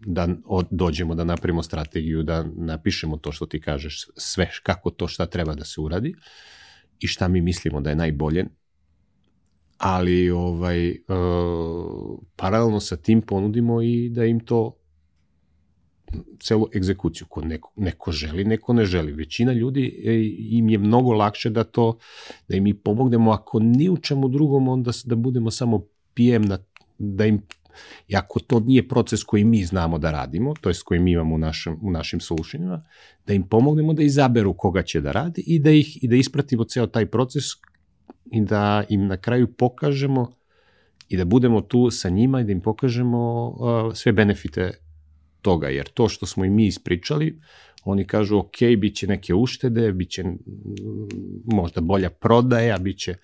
da 0.00 0.28
dođemo 0.70 1.14
da 1.14 1.24
napravimo 1.24 1.62
strategiju, 1.62 2.22
da 2.22 2.44
napišemo 2.56 3.16
to 3.16 3.32
što 3.32 3.46
ti 3.46 3.60
kažeš, 3.60 4.06
sve 4.16 4.50
kako 4.62 4.90
to 4.90 5.08
šta 5.08 5.26
treba 5.26 5.54
da 5.54 5.64
se 5.64 5.80
uradi 5.80 6.14
i 7.00 7.06
šta 7.06 7.28
mi 7.28 7.40
mislimo 7.40 7.80
da 7.80 7.90
je 7.90 7.96
najbolje, 7.96 8.46
ali 9.78 10.30
ovaj, 10.30 10.90
uh, 10.90 12.18
paralelno 12.36 12.80
sa 12.80 12.96
tim 12.96 13.22
ponudimo 13.22 13.82
i 13.82 14.08
da 14.08 14.24
im 14.24 14.40
to 14.40 14.76
celu 16.40 16.68
egzekuciju, 16.76 17.26
ko 17.30 17.40
neko, 17.40 17.72
neko 17.76 18.12
želi, 18.12 18.44
neko 18.44 18.72
ne 18.72 18.84
želi. 18.84 19.12
Većina 19.12 19.52
ljudi 19.52 20.02
e, 20.04 20.12
im 20.38 20.68
je 20.68 20.78
mnogo 20.78 21.12
lakše 21.12 21.50
da 21.50 21.64
to, 21.64 21.98
da 22.48 22.56
im 22.56 22.62
mi 22.62 22.74
pomognemo, 22.74 23.30
ako 23.30 23.60
ni 23.60 23.88
u 23.88 23.96
čemu 23.96 24.28
drugom, 24.28 24.68
onda 24.68 24.90
da 25.04 25.16
budemo 25.16 25.50
samo 25.50 25.86
PM 26.14 26.42
na, 26.42 26.58
da 26.98 27.26
im 27.26 27.42
I 28.08 28.16
ako 28.16 28.40
to 28.40 28.60
nije 28.60 28.88
proces 28.88 29.24
koji 29.24 29.44
mi 29.44 29.64
znamo 29.64 29.98
da 29.98 30.10
radimo, 30.10 30.54
to 30.60 30.68
je 30.68 30.74
koji 30.84 31.00
mi 31.00 31.12
imamo 31.12 31.34
u, 31.34 31.38
našem, 31.38 31.78
u 31.82 31.90
našim 31.90 32.20
solutionima, 32.20 32.82
da 33.26 33.34
im 33.34 33.48
pomognemo 33.48 33.92
da 33.92 34.02
izaberu 34.02 34.54
koga 34.54 34.82
će 34.82 35.00
da 35.00 35.12
radi 35.12 35.44
i 35.46 35.58
da, 35.58 35.70
ih, 35.70 36.04
i 36.04 36.08
da 36.08 36.16
ispratimo 36.16 36.64
ceo 36.64 36.86
taj 36.86 37.06
proces 37.06 37.44
i 38.32 38.40
da 38.40 38.84
im 38.88 39.06
na 39.06 39.16
kraju 39.16 39.52
pokažemo 39.52 40.36
i 41.08 41.16
da 41.16 41.24
budemo 41.24 41.60
tu 41.60 41.90
sa 41.90 42.08
njima 42.08 42.40
i 42.40 42.44
da 42.44 42.52
im 42.52 42.60
pokažemo 42.60 43.48
uh, 43.48 43.94
sve 43.94 44.12
benefite 44.12 44.72
toga, 45.42 45.68
jer 45.68 45.88
to 45.88 46.08
što 46.08 46.26
smo 46.26 46.44
i 46.44 46.50
mi 46.50 46.66
ispričali, 46.66 47.40
oni 47.84 48.06
kažu 48.06 48.38
ok, 48.38 48.58
bit 48.78 48.96
će 48.96 49.06
neke 49.06 49.34
uštede, 49.34 49.92
bit 49.92 50.10
će 50.10 50.24
možda 51.44 51.80
bolja 51.80 52.10
prodaja, 52.10 52.78
bit 52.78 52.98
će, 52.98 53.14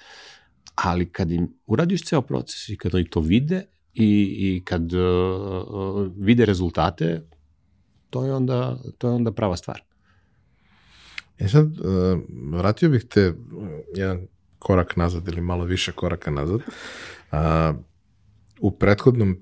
ali 0.74 1.06
kad 1.06 1.30
im 1.30 1.48
uradiš 1.66 2.04
ceo 2.04 2.22
proces 2.22 2.68
i 2.68 2.76
kad 2.76 2.94
oni 2.94 3.04
to 3.10 3.20
vide 3.20 3.64
i, 3.94 4.36
i 4.38 4.62
kad 4.64 4.92
uh, 4.92 6.12
vide 6.16 6.44
rezultate, 6.44 7.22
to 8.10 8.24
je 8.24 8.34
onda, 8.34 8.78
to 8.98 9.08
je 9.08 9.14
onda 9.14 9.32
prava 9.32 9.56
stvar. 9.56 9.82
E 11.38 11.48
sad, 11.48 11.66
uh, 11.66 12.20
vratio 12.52 12.88
bih 12.90 13.04
te 13.04 13.34
jedan 13.94 14.26
korak 14.58 14.96
nazad 14.96 15.28
ili 15.28 15.40
malo 15.40 15.64
više 15.64 15.92
koraka 15.92 16.30
nazad. 16.30 16.60
Uh, 16.60 17.38
u 18.60 18.70
prethodnom 18.70 19.36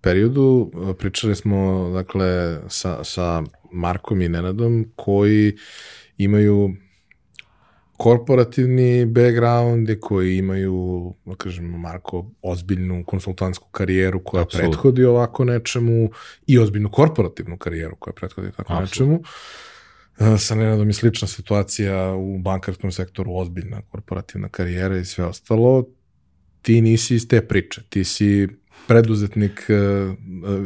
periodu 0.00 0.70
pričali 0.98 1.36
smo 1.36 1.90
dakle 1.94 2.60
sa, 2.68 3.04
sa 3.04 3.42
Markom 3.72 4.20
i 4.20 4.28
Nenadom 4.28 4.92
koji 4.96 5.56
imaju 6.16 6.74
korporativni 7.98 9.06
background 9.06 9.90
i 9.90 10.00
koji 10.00 10.36
imaju, 10.38 11.14
da 11.24 11.34
kažemo, 11.34 11.78
Marko, 11.78 12.30
ozbiljnu 12.42 13.04
konsultantsku 13.04 13.68
karijeru 13.70 14.24
koja 14.24 14.42
Absolut. 14.42 14.66
prethodi 14.66 15.04
ovako 15.04 15.44
nečemu 15.44 16.10
i 16.46 16.58
ozbiljnu 16.58 16.90
korporativnu 16.90 17.58
karijeru 17.58 17.96
koja 17.96 18.14
prethodi 18.14 18.50
tako 18.56 18.72
Absolut. 18.72 18.90
nečemu. 18.90 19.22
E, 20.34 20.38
sa 20.38 20.54
Nenadom 20.54 20.88
je 20.88 20.92
slična 20.92 21.28
situacija 21.28 22.14
u 22.14 22.38
bankarskom 22.38 22.92
sektoru, 22.92 23.34
ozbiljna 23.34 23.82
korporativna 23.82 24.48
karijera 24.48 24.96
i 24.96 25.04
sve 25.04 25.24
ostalo. 25.24 25.84
Ti 26.62 26.80
nisi 26.80 27.14
iz 27.14 27.28
te 27.28 27.40
priče, 27.48 27.82
ti 27.88 28.04
si 28.04 28.48
preduzetnik 28.86 29.64
e, 29.68 29.74
e, 29.74 30.16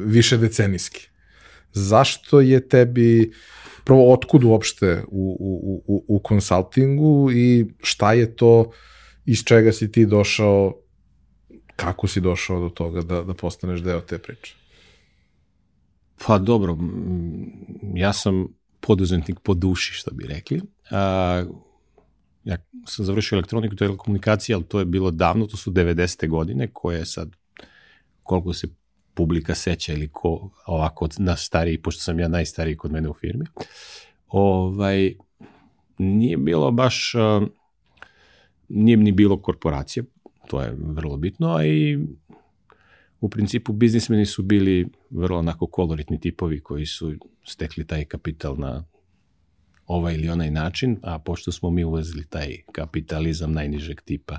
više 0.05 0.37
decenijski. 0.37 1.12
Zašto 1.73 2.41
je 2.41 2.69
tebi 2.69 3.33
prvo 3.85 4.13
otkud 4.13 4.45
uopšte 4.45 5.03
u, 5.09 5.37
u, 5.41 5.83
u, 5.87 6.05
u 6.17 6.19
konsultingu 6.19 7.31
i 7.33 7.67
šta 7.83 8.13
je 8.13 8.37
to 8.37 8.71
iz 9.25 9.45
čega 9.45 9.73
si 9.73 9.93
ti 9.93 10.07
došao 10.07 10.83
kako 11.77 12.09
si 12.09 12.21
došao 12.21 12.61
do 12.61 12.69
toga 12.69 13.03
da, 13.03 13.23
da 13.23 13.35
postaneš 13.35 13.81
deo 13.81 14.01
te 14.01 14.19
priče? 14.19 14.55
Pa 16.27 16.39
dobro, 16.39 16.77
ja 17.95 18.13
sam 18.13 18.47
poduzetnik 18.81 19.41
po 19.43 19.55
duši, 19.55 19.93
što 19.93 20.11
bi 20.11 20.27
rekli. 20.27 20.61
A, 20.91 21.45
ja 22.45 22.57
sam 22.87 23.05
završio 23.05 23.37
elektroniku 23.37 23.77
telekomunikacije, 23.77 24.55
ali 24.55 24.65
to 24.65 24.79
je 24.79 24.85
bilo 24.85 25.11
davno, 25.11 25.47
to 25.47 25.57
su 25.57 25.71
90. 25.71 26.29
godine, 26.29 26.69
koje 26.73 26.99
je 26.99 27.07
sad, 27.07 27.31
koliko 28.23 28.53
se 28.53 28.69
publika 29.15 29.55
seća 29.55 29.93
ili 29.93 30.09
ko 30.09 30.51
ovako 30.67 31.05
od 31.05 31.15
nas 31.19 31.41
stariji, 31.41 31.83
pošto 31.83 32.03
sam 32.03 32.21
ja 32.21 32.29
najstariji 32.29 32.77
kod 32.77 32.93
mene 32.93 33.09
u 33.09 33.15
firmi, 33.15 33.45
ovaj, 34.29 35.15
nije 35.99 36.37
bilo 36.37 36.71
baš, 36.71 37.13
nije 38.69 38.97
ni 38.97 39.13
bilo 39.13 39.43
korporacije, 39.43 40.05
to 40.49 40.63
je 40.63 40.77
vrlo 40.79 41.17
bitno, 41.17 41.55
a 41.55 41.65
i 41.65 41.99
u 43.21 43.29
principu 43.29 43.73
biznismeni 43.73 44.27
su 44.27 44.43
bili 44.43 44.89
vrlo 45.11 45.39
onako 45.39 45.67
koloritni 45.67 46.21
tipovi 46.21 46.61
koji 46.61 46.87
su 46.87 47.15
stekli 47.45 47.87
taj 47.87 48.05
kapital 48.05 48.57
na 48.59 48.85
ovaj 49.87 50.15
ili 50.15 50.29
onaj 50.29 50.51
način, 50.51 50.99
a 51.03 51.19
pošto 51.19 51.53
smo 51.53 51.71
mi 51.71 51.85
uvezli 51.85 52.27
taj 52.27 52.57
kapitalizam 52.73 53.53
najnižeg 53.53 54.01
tipa, 54.01 54.39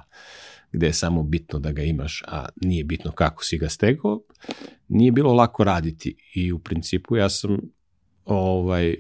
gde 0.72 0.86
je 0.86 0.94
samo 0.94 1.24
bitno 1.24 1.60
da 1.60 1.72
ga 1.72 1.82
imaš, 1.82 2.24
a 2.28 2.46
nije 2.62 2.84
bitno 2.84 3.12
kako 3.12 3.44
si 3.44 3.58
ga 3.58 3.70
stegao, 3.70 4.22
nije 4.88 5.12
bilo 5.12 5.34
lako 5.34 5.64
raditi. 5.64 6.16
I 6.36 6.52
u 6.52 6.60
principu 6.60 7.16
ja 7.16 7.30
sam 7.30 7.58
ovaj 8.26 8.96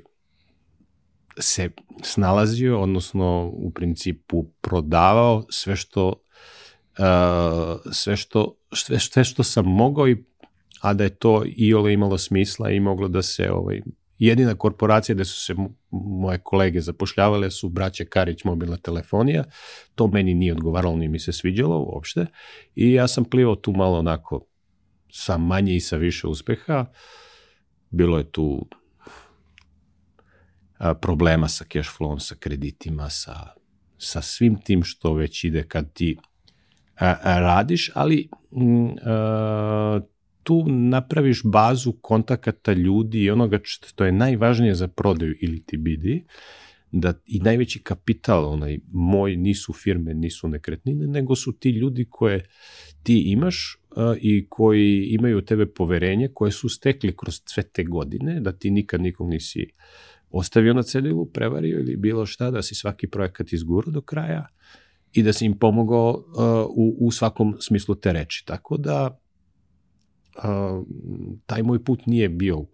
se 1.40 1.70
snalazio, 2.04 2.82
odnosno 2.82 3.52
u 3.54 3.72
principu 3.72 4.46
prodavao 4.62 5.46
sve 5.50 5.76
što 5.76 6.08
uh, 6.08 7.82
sve 7.92 8.18
što 8.18 8.58
sve, 8.74 9.00
sve 9.00 9.24
što 9.24 9.44
sam 9.44 9.66
mogao 9.66 10.08
i 10.08 10.24
a 10.82 10.94
da 10.94 11.04
je 11.04 11.16
to 11.16 11.44
i 11.46 11.74
ole 11.74 11.94
imalo 11.94 12.18
smisla 12.18 12.70
i 12.72 12.80
moglo 12.80 13.08
da 13.08 13.22
se 13.22 13.52
ovaj 13.52 13.82
jedina 14.28 14.56
korporacija 14.56 15.16
gde 15.16 15.26
su 15.26 15.46
se 15.46 15.56
moje 15.92 16.38
kolege 16.44 16.82
zapošljavale 16.82 17.52
su 17.52 17.70
braće 17.70 18.06
Karić 18.06 18.44
mobilna 18.44 18.78
telefonija. 18.78 19.44
To 19.96 20.08
meni 20.08 20.34
nije 20.34 20.54
odgovaralo, 20.54 20.96
ni 20.96 21.08
mi 21.08 21.20
se 21.20 21.32
sviđalo 21.32 21.80
uopšte. 21.80 22.26
I 22.76 22.94
ja 22.94 23.08
sam 23.08 23.26
plivao 23.26 23.56
tu 23.56 23.72
malo 23.72 24.00
onako 24.00 24.46
sa 25.12 25.38
manje 25.38 25.76
i 25.76 25.80
sa 25.80 25.98
više 25.98 26.28
uspeha. 26.28 26.86
Bilo 27.90 28.18
je 28.18 28.32
tu 28.32 28.68
problema 31.02 31.48
sa 31.48 31.66
cash 31.74 31.90
flowom, 31.98 32.20
sa 32.20 32.36
kreditima, 32.36 33.10
sa, 33.10 33.54
sa 33.98 34.22
svim 34.22 34.62
tim 34.62 34.84
što 34.84 35.14
već 35.14 35.44
ide 35.44 35.64
kad 35.64 35.94
ti 35.94 36.18
a, 37.00 37.16
a, 37.24 37.40
radiš, 37.40 37.92
ali 37.94 38.30
m, 38.52 38.96
a, 39.06 40.00
tu 40.44 40.66
napraviš 40.68 41.42
bazu 41.44 41.92
kontakata 42.02 42.74
ljudi 42.74 43.24
i 43.24 43.30
onoga 43.30 43.60
što 43.64 44.06
je 44.06 44.12
najvažnije 44.12 44.76
za 44.76 44.88
prodaju 44.88 45.36
ili 45.42 45.64
ti 45.64 45.78
bidi, 45.78 46.26
da 46.92 47.14
i 47.26 47.40
najveći 47.40 47.80
kapital, 47.84 48.46
onaj 48.46 48.80
moj, 48.92 49.36
nisu 49.36 49.74
firme, 49.74 50.14
nisu 50.14 50.48
nekretnine, 50.48 51.08
nego 51.08 51.36
su 51.36 51.52
ti 51.52 51.70
ljudi 51.70 52.08
koje 52.10 52.46
ti 53.04 53.24
imaš 53.26 53.78
uh, 53.90 54.18
i 54.22 54.46
koji 54.50 55.08
imaju 55.10 55.38
u 55.38 55.42
tebe 55.42 55.66
poverenje, 55.66 56.30
koje 56.34 56.52
su 56.52 56.70
stekli 56.70 57.18
kroz 57.18 57.42
sve 57.46 57.64
te 57.64 57.84
godine, 57.84 58.40
da 58.40 58.52
ti 58.52 58.72
nikad 58.72 59.02
nikog 59.02 59.30
nisi 59.30 59.68
ostavio 60.30 60.74
na 60.74 60.84
cedilu, 60.84 61.26
prevario 61.26 61.80
ili 61.80 61.96
bilo 61.96 62.26
šta, 62.26 62.52
da 62.52 62.62
si 62.62 62.76
svaki 62.76 63.08
projekat 63.08 63.54
izgurao 63.54 63.92
do 63.92 64.02
kraja 64.02 64.48
i 65.14 65.24
da 65.24 65.34
si 65.34 65.46
im 65.46 65.58
pomogao 65.58 66.10
uh, 66.12 66.26
u, 66.76 67.08
u 67.08 67.12
svakom 67.12 67.56
smislu 67.60 67.96
te 67.96 68.14
reči. 68.14 68.46
Tako 68.46 68.78
da 68.78 69.20
uh, 70.38 70.86
taj 71.46 71.64
moj 71.64 71.84
put 71.84 72.06
nije 72.06 72.30
bio 72.30 72.66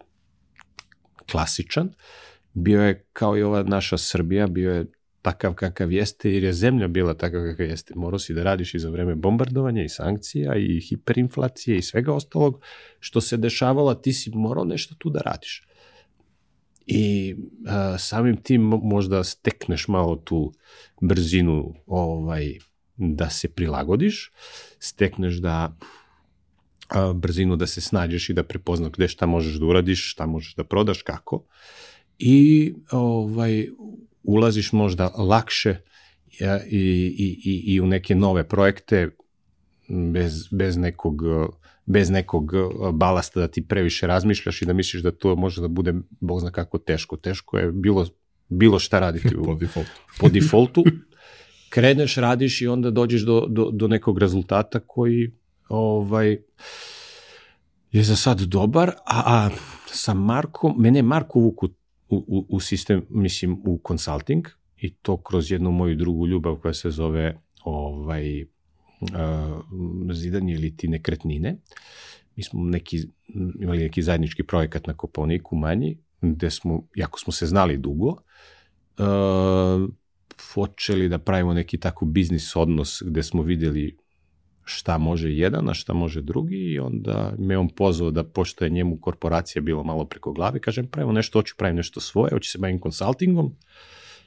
klasičan, 1.30 1.92
bio 2.52 2.82
je 2.82 3.06
kao 3.12 3.36
i 3.36 3.42
ova 3.42 3.62
naša 3.62 3.98
Srbija, 3.98 4.46
bio 4.46 4.74
je 4.74 4.86
takav 5.22 5.54
kakav 5.54 5.92
jeste, 5.92 6.32
jer 6.32 6.44
je 6.44 6.52
zemlja 6.52 6.88
bila 6.88 7.14
takav 7.14 7.42
kakav 7.42 7.66
jeste. 7.66 7.94
Morao 7.96 8.18
si 8.18 8.34
da 8.34 8.42
radiš 8.42 8.74
i 8.74 8.78
za 8.78 8.90
vreme 8.90 9.14
bombardovanja 9.14 9.82
i 9.82 9.88
sankcija 9.88 10.56
i 10.56 10.80
hiperinflacije 10.80 11.76
i 11.76 11.82
svega 11.82 12.12
ostalog 12.12 12.60
što 13.00 13.20
se 13.20 13.36
dešavalo, 13.36 13.94
ti 13.94 14.12
si 14.12 14.30
morao 14.30 14.64
nešto 14.64 14.94
tu 14.98 15.10
da 15.10 15.20
radiš. 15.20 15.66
I 16.86 17.36
a, 17.66 17.98
samim 17.98 18.36
tim 18.36 18.62
možda 18.82 19.24
stekneš 19.24 19.88
malo 19.88 20.16
tu 20.16 20.52
brzinu 21.00 21.74
ovaj, 21.86 22.58
da 22.96 23.30
se 23.30 23.48
prilagodiš, 23.48 24.32
stekneš 24.78 25.34
da 25.34 25.50
a, 25.50 25.70
brzinu 27.14 27.56
da 27.56 27.66
se 27.66 27.80
snađeš 27.80 28.28
i 28.28 28.34
da 28.34 28.42
prepoznaš 28.42 28.92
gde 28.92 29.08
šta 29.08 29.26
možeš 29.26 29.54
da 29.54 29.66
uradiš, 29.66 30.12
šta 30.12 30.26
možeš 30.26 30.54
da 30.54 30.64
prodaš, 30.64 31.02
kako. 31.02 31.44
I 32.18 32.74
ovaj, 32.90 33.68
ulaziš 34.22 34.72
možda 34.72 35.08
lakše 35.08 35.76
ja, 36.40 36.60
i, 36.64 36.78
i, 37.18 37.40
i, 37.44 37.74
i 37.74 37.80
u 37.80 37.86
neke 37.86 38.14
nove 38.14 38.48
projekte 38.48 39.10
bez, 39.88 40.48
bez 40.50 40.76
nekog 40.76 41.22
bez 41.86 42.10
nekog 42.10 42.52
balasta 42.92 43.40
da 43.40 43.48
ti 43.48 43.62
previše 43.62 44.06
razmišljaš 44.06 44.62
i 44.62 44.66
da 44.66 44.72
misliš 44.72 45.02
da 45.02 45.10
to 45.10 45.36
može 45.36 45.60
da 45.60 45.68
bude, 45.68 45.94
bog 46.20 46.40
zna 46.40 46.50
kako 46.50 46.78
teško. 46.78 47.16
Teško 47.16 47.58
je 47.58 47.72
bilo, 47.72 48.06
bilo 48.48 48.78
šta 48.78 48.98
raditi 48.98 49.36
u, 49.36 49.42
po 49.46 49.54
defaultu. 49.54 50.00
po 50.20 50.28
defaultu. 50.28 50.84
Kreneš, 51.70 52.16
radiš 52.16 52.62
i 52.62 52.66
onda 52.66 52.90
dođeš 52.90 53.22
do, 53.22 53.46
do, 53.48 53.70
do 53.72 53.88
nekog 53.88 54.18
rezultata 54.18 54.80
koji 54.80 55.32
ovaj, 55.70 56.38
je 57.92 58.02
za 58.02 58.16
sad 58.16 58.40
dobar, 58.40 58.88
a, 58.88 59.22
a 59.26 59.50
sa 59.86 60.14
Markom, 60.14 60.74
mene 60.78 61.02
Marko 61.02 61.38
uvuku 61.38 61.66
u, 62.08 62.16
u, 62.16 62.46
u 62.48 62.60
sistem, 62.60 63.06
mislim, 63.10 63.52
u 63.64 63.80
consulting 63.88 64.46
i 64.76 64.94
to 64.94 65.16
kroz 65.16 65.50
jednu 65.50 65.70
moju 65.70 65.96
drugu 65.96 66.26
ljubav 66.26 66.56
koja 66.56 66.74
se 66.74 66.90
zove 66.90 67.40
ovaj, 67.64 68.42
uh, 68.42 68.48
zidanje 70.12 70.54
ili 70.54 70.76
ti 70.76 70.88
nekretnine. 70.88 71.56
Mi 72.36 72.42
smo 72.42 72.64
neki, 72.64 72.98
imali 73.60 73.78
neki 73.78 74.02
zajednički 74.02 74.42
projekat 74.42 74.86
na 74.86 74.94
Koponiku 74.96 75.56
manji, 75.56 75.98
gde 76.20 76.50
smo, 76.50 76.82
jako 76.94 77.20
smo 77.20 77.32
se 77.32 77.46
znali 77.46 77.76
dugo, 77.76 78.08
uh, 78.08 79.88
počeli 80.54 81.08
da 81.08 81.18
pravimo 81.18 81.54
neki 81.54 81.78
tako 81.78 82.04
biznis 82.04 82.56
odnos 82.56 83.02
gde 83.06 83.22
smo 83.22 83.42
videli 83.42 83.99
šta 84.70 84.98
može 84.98 85.30
jedan, 85.30 85.68
a 85.68 85.74
šta 85.74 85.92
može 85.92 86.22
drugi 86.22 86.56
i 86.56 86.78
onda 86.78 87.34
me 87.38 87.58
on 87.58 87.68
pozvao 87.68 88.10
da, 88.10 88.24
pošto 88.24 88.64
je 88.64 88.70
njemu 88.70 88.96
korporacija 89.00 89.62
bilo 89.62 89.84
malo 89.84 90.04
preko 90.04 90.32
glave, 90.32 90.60
kažem, 90.60 90.86
pravimo 90.86 91.12
nešto, 91.12 91.38
hoću 91.38 91.54
pravim 91.58 91.76
nešto 91.76 92.00
svoje, 92.00 92.30
hoću 92.32 92.50
se 92.50 92.58
bavim 92.58 92.80
konsultingom. 92.80 93.56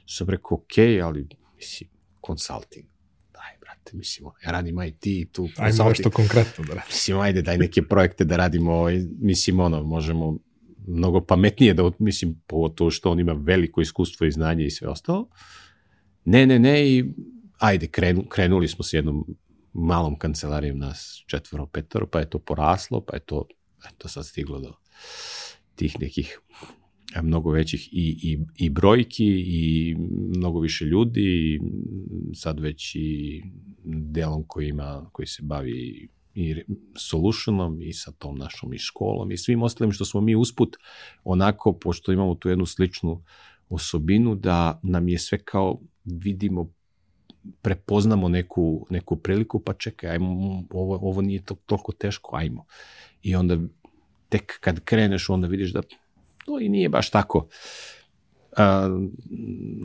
Sam 0.06 0.28
rekao, 0.28 0.54
ok, 0.54 0.78
ali, 1.04 1.28
mislim, 1.56 1.90
konsulting, 2.20 2.84
daj, 3.32 3.58
brate, 3.60 3.96
mislim, 3.96 4.28
ja 4.44 4.52
radim 4.52 4.82
IT, 4.82 5.32
tu 5.32 5.48
Ajmo 5.56 5.88
nešto 5.88 6.10
konkretno 6.10 6.64
da 6.64 6.74
radim. 6.74 6.88
Mislim, 6.88 7.18
ajde, 7.18 7.42
daj 7.42 7.58
neke 7.58 7.82
projekte 7.82 8.24
da 8.24 8.36
radimo, 8.36 8.72
ovaj, 8.72 9.00
mislim, 9.20 9.60
ono, 9.60 9.82
možemo 9.82 10.38
mnogo 10.86 11.20
pametnije 11.20 11.74
da, 11.74 11.90
mislim, 11.98 12.40
to 12.74 12.90
što 12.90 13.10
on 13.10 13.20
ima 13.20 13.32
veliko 13.32 13.80
iskustvo 13.80 14.26
i 14.26 14.30
znanje 14.30 14.64
i 14.64 14.70
sve 14.70 14.88
ostalo. 14.88 15.28
Ne, 16.24 16.46
ne, 16.46 16.58
ne, 16.58 16.88
i 16.88 17.04
ajde, 17.58 17.86
krenu, 17.86 18.24
krenuli 18.28 18.68
smo 18.68 18.84
s 18.84 18.92
jednom 18.92 19.26
malom 19.74 20.18
kancelarijom 20.18 20.78
nas 20.78 21.24
četvoro, 21.26 21.66
petoro, 21.66 22.06
pa 22.06 22.20
je 22.20 22.30
to 22.30 22.38
poraslo, 22.38 23.00
pa 23.00 23.16
je 23.16 23.20
to 23.20 23.46
eto 23.88 24.08
sad 24.08 24.26
stiglo 24.26 24.60
do 24.60 24.72
tih 25.74 26.00
nekih 26.00 26.40
e, 27.16 27.22
mnogo 27.22 27.50
većih 27.50 27.88
i, 27.92 28.18
i, 28.22 28.38
i 28.56 28.70
brojki 28.70 29.26
i 29.46 29.96
mnogo 30.36 30.60
više 30.60 30.84
ljudi 30.84 31.20
i 31.20 31.60
sad 32.34 32.60
već 32.60 32.94
i 32.94 33.42
delom 33.84 34.44
koji 34.46 34.68
ima, 34.68 35.10
koji 35.12 35.26
se 35.26 35.42
bavi 35.42 36.08
i 36.34 36.64
solutionom 36.96 37.82
i 37.82 37.92
sa 37.92 38.12
tom 38.12 38.38
našom 38.38 38.74
i 38.74 38.78
školom 38.78 39.32
i 39.32 39.36
svim 39.36 39.62
ostalim 39.62 39.92
što 39.92 40.04
smo 40.04 40.20
mi 40.20 40.36
usput 40.36 40.76
onako, 41.24 41.78
pošto 41.78 42.12
imamo 42.12 42.34
tu 42.34 42.48
jednu 42.48 42.66
sličnu 42.66 43.24
osobinu, 43.68 44.34
da 44.34 44.80
nam 44.82 45.08
je 45.08 45.18
sve 45.18 45.38
kao 45.44 45.80
vidimo 46.04 46.72
prepoznamo 47.62 48.28
neku, 48.28 48.86
neku 48.90 49.16
priliku, 49.16 49.60
pa 49.60 49.72
čekaj, 49.72 50.10
ajmo, 50.10 50.62
ovo, 50.70 50.98
ovo 51.02 51.22
nije 51.22 51.42
to, 51.42 51.54
toliko 51.66 51.92
teško, 51.92 52.36
ajmo. 52.36 52.64
I 53.22 53.36
onda 53.36 53.58
tek 54.28 54.60
kad 54.60 54.80
kreneš, 54.80 55.28
onda 55.28 55.46
vidiš 55.46 55.72
da 55.72 55.82
to 56.44 56.60
i 56.60 56.68
nije 56.68 56.88
baš 56.88 57.10
tako 57.10 57.46
a, 58.56 58.88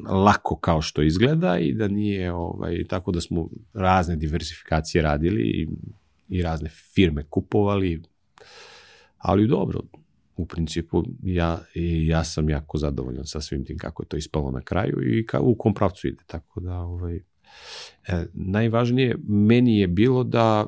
lako 0.09 0.55
kao 0.55 0.81
što 0.81 1.01
izgleda 1.01 1.57
i 1.59 1.73
da 1.73 1.87
nije, 1.87 2.33
ovaj, 2.33 2.83
tako 2.87 3.11
da 3.11 3.21
smo 3.21 3.49
razne 3.73 4.15
diversifikacije 4.15 5.01
radili 5.01 5.41
i, 5.41 5.67
i 6.29 6.41
razne 6.41 6.69
firme 6.69 7.23
kupovali, 7.29 8.01
ali 9.17 9.47
dobro, 9.47 9.79
u 10.35 10.45
principu 10.45 11.03
ja, 11.23 11.59
ja 12.07 12.23
sam 12.23 12.49
jako 12.49 12.77
zadovoljan 12.77 13.25
sa 13.25 13.41
svim 13.41 13.65
tim 13.65 13.77
kako 13.77 14.03
je 14.03 14.07
to 14.07 14.17
ispalo 14.17 14.51
na 14.51 14.61
kraju 14.61 15.17
i 15.17 15.25
ka, 15.25 15.39
u 15.39 15.55
kom 15.55 15.73
pravcu 15.73 16.07
ide, 16.07 16.23
tako 16.27 16.59
da 16.59 16.79
ovaj, 16.79 17.19
E, 18.07 18.25
najvažnije 18.33 19.15
meni 19.27 19.79
je 19.79 19.87
bilo 19.87 20.23
da 20.23 20.65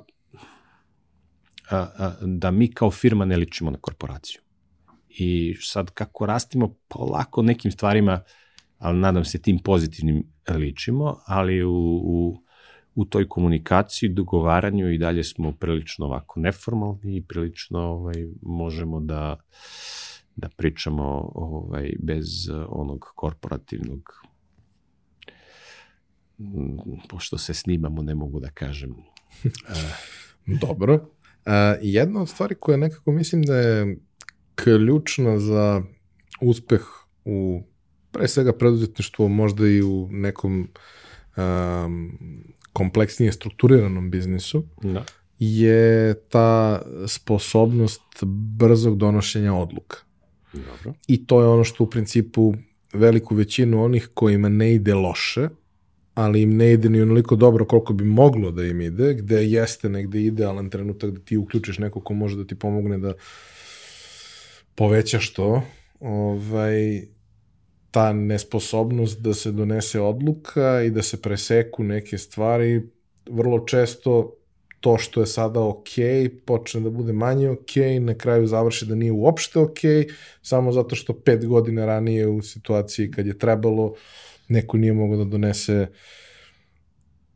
da 2.22 2.52
mi 2.52 2.72
kao 2.74 2.92
firma 2.92 3.26
ne 3.26 3.38
ličimo 3.38 3.72
na 3.72 3.78
korporaciju. 3.78 4.42
I 5.10 5.56
sad 5.60 5.92
kako 5.92 6.26
rastimo 6.26 6.76
polako 6.88 7.42
nekim 7.42 7.72
stvarima, 7.72 8.22
ali 8.78 9.00
nadam 9.00 9.26
se 9.26 9.42
tim 9.42 9.60
pozitivnim 9.60 10.24
ličimo, 10.50 11.18
ali 11.26 11.64
u, 11.64 12.02
u, 12.04 12.44
u 12.96 13.06
toj 13.06 13.28
komunikaciji, 13.30 14.10
dogovaranju 14.10 14.92
i 14.92 14.98
dalje 14.98 15.24
smo 15.24 15.52
prilično 15.52 16.06
ovako 16.06 16.40
neformalni 16.40 17.18
i 17.18 17.24
prilično 17.24 17.80
ovaj, 17.80 18.28
možemo 18.42 19.00
da 19.00 19.38
da 20.36 20.50
pričamo 20.50 21.32
ovaj, 21.36 21.94
bez 22.00 22.50
onog 22.68 23.06
korporativnog 23.16 24.02
pošto 27.10 27.38
se 27.38 27.54
snimamo, 27.54 28.02
ne 28.02 28.16
mogu 28.16 28.40
da 28.40 28.50
kažem. 28.50 28.96
Dobro. 30.62 30.94
Uh, 30.94 31.52
jedna 31.82 32.22
od 32.22 32.30
stvari 32.30 32.56
koja 32.56 32.78
nekako 32.78 33.12
mislim 33.12 33.44
da 33.44 33.56
je 33.58 33.98
ključna 34.56 35.40
za 35.40 35.84
uspeh 36.42 36.82
u 37.26 37.64
pre 38.12 38.28
svega 38.28 38.54
preduzetništvu, 38.54 39.30
možda 39.30 39.68
i 39.68 39.82
u 39.82 40.08
nekom 40.12 40.68
um, 41.38 42.20
kompleksnije 42.74 43.32
strukturiranom 43.32 44.12
biznisu, 44.12 44.64
da. 44.84 45.06
je 45.40 46.14
ta 46.30 46.82
sposobnost 47.08 48.02
brzog 48.58 48.98
donošenja 48.98 49.54
odluka. 49.54 49.98
Dobro. 50.54 50.94
I 51.08 51.26
to 51.26 51.42
je 51.42 51.48
ono 51.48 51.64
što 51.64 51.84
u 51.84 51.90
principu 51.90 52.54
veliku 52.94 53.36
većinu 53.36 53.84
onih 53.84 54.10
kojima 54.14 54.50
ne 54.50 54.74
ide 54.74 54.94
loše, 54.94 55.50
ali 56.14 56.42
im 56.42 56.58
ne 56.58 56.74
ide 56.74 56.90
ni 56.90 57.02
onoliko 57.02 57.36
dobro 57.36 57.66
koliko 57.66 57.94
bi 57.94 58.04
moglo 58.04 58.52
da 58.52 58.64
im 58.64 58.82
ide, 58.82 59.14
gde 59.14 59.46
jeste 59.46 59.90
negde 59.90 60.22
idealan 60.22 60.70
trenutak 60.70 61.12
da 61.12 61.20
ti 61.20 61.38
uključiš 61.38 61.80
neko 61.80 62.02
ko 62.02 62.14
može 62.14 62.38
da 62.38 62.48
ti 62.48 62.60
pomogne 62.60 62.98
da 62.98 63.14
povećaš 64.76 65.34
to, 65.34 65.62
ovaj, 66.00 67.02
ta 67.92 68.14
nesposobnost 68.14 69.22
da 69.22 69.34
se 69.34 69.52
donese 69.52 70.00
odluka 70.00 70.82
i 70.82 70.90
da 70.90 71.02
se 71.02 71.22
preseku 71.22 71.84
neke 71.84 72.18
stvari, 72.18 72.82
vrlo 73.30 73.60
često 73.60 74.36
to 74.80 74.98
što 74.98 75.20
je 75.22 75.28
sada 75.28 75.62
ok, 75.62 75.90
počne 76.46 76.82
da 76.82 76.90
bude 76.90 77.14
manje 77.14 77.50
ok, 77.50 77.76
na 78.00 78.14
kraju 78.14 78.48
završi 78.48 78.86
da 78.86 78.96
nije 78.96 79.12
uopšte 79.12 79.60
ok, 79.60 79.80
samo 80.42 80.72
zato 80.72 80.96
što 80.96 81.14
pet 81.14 81.46
godina 81.46 81.86
ranije 81.86 82.28
u 82.28 82.42
situaciji 82.42 83.12
kad 83.12 83.28
je 83.28 83.38
trebalo 83.38 83.86
uh, 83.86 83.98
neko 84.52 84.78
nije 84.78 84.94
mogao 84.94 85.18
da 85.18 85.24
donese 85.24 85.88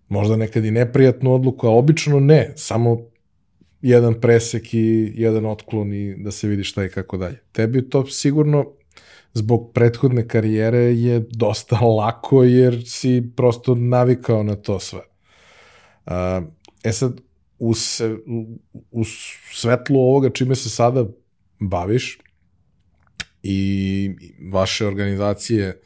možda 0.07 0.35
nekad 0.35 0.65
i 0.65 0.71
neprijatnu 0.71 1.33
odluku, 1.33 1.67
a 1.67 1.71
obično 1.71 2.19
ne, 2.19 2.53
samo 2.55 2.97
jedan 3.81 4.21
presek 4.21 4.73
i 4.73 5.13
jedan 5.15 5.45
otklon 5.45 5.93
i 5.93 6.15
da 6.17 6.31
se 6.31 6.47
vidi 6.47 6.63
šta 6.63 6.85
i 6.85 6.89
kako 6.89 7.17
dalje. 7.17 7.41
Tebi 7.51 7.89
to 7.89 8.05
sigurno 8.05 8.71
zbog 9.33 9.71
prethodne 9.73 10.27
karijere 10.27 10.77
je 10.77 11.23
dosta 11.29 11.79
lako 11.99 12.43
jer 12.43 12.83
si 12.85 13.23
prosto 13.35 13.75
navikao 13.75 14.43
na 14.43 14.55
to 14.55 14.79
sve. 14.79 15.01
E 16.83 16.91
sad, 16.91 17.21
u, 17.59 17.73
se, 17.73 18.15
u 18.91 19.03
svetlu 19.53 19.99
ovoga 19.99 20.29
čime 20.29 20.55
se 20.55 20.69
sada 20.69 21.05
baviš 21.59 22.19
i 23.43 24.09
vaše 24.51 24.87
organizacije 24.87 25.81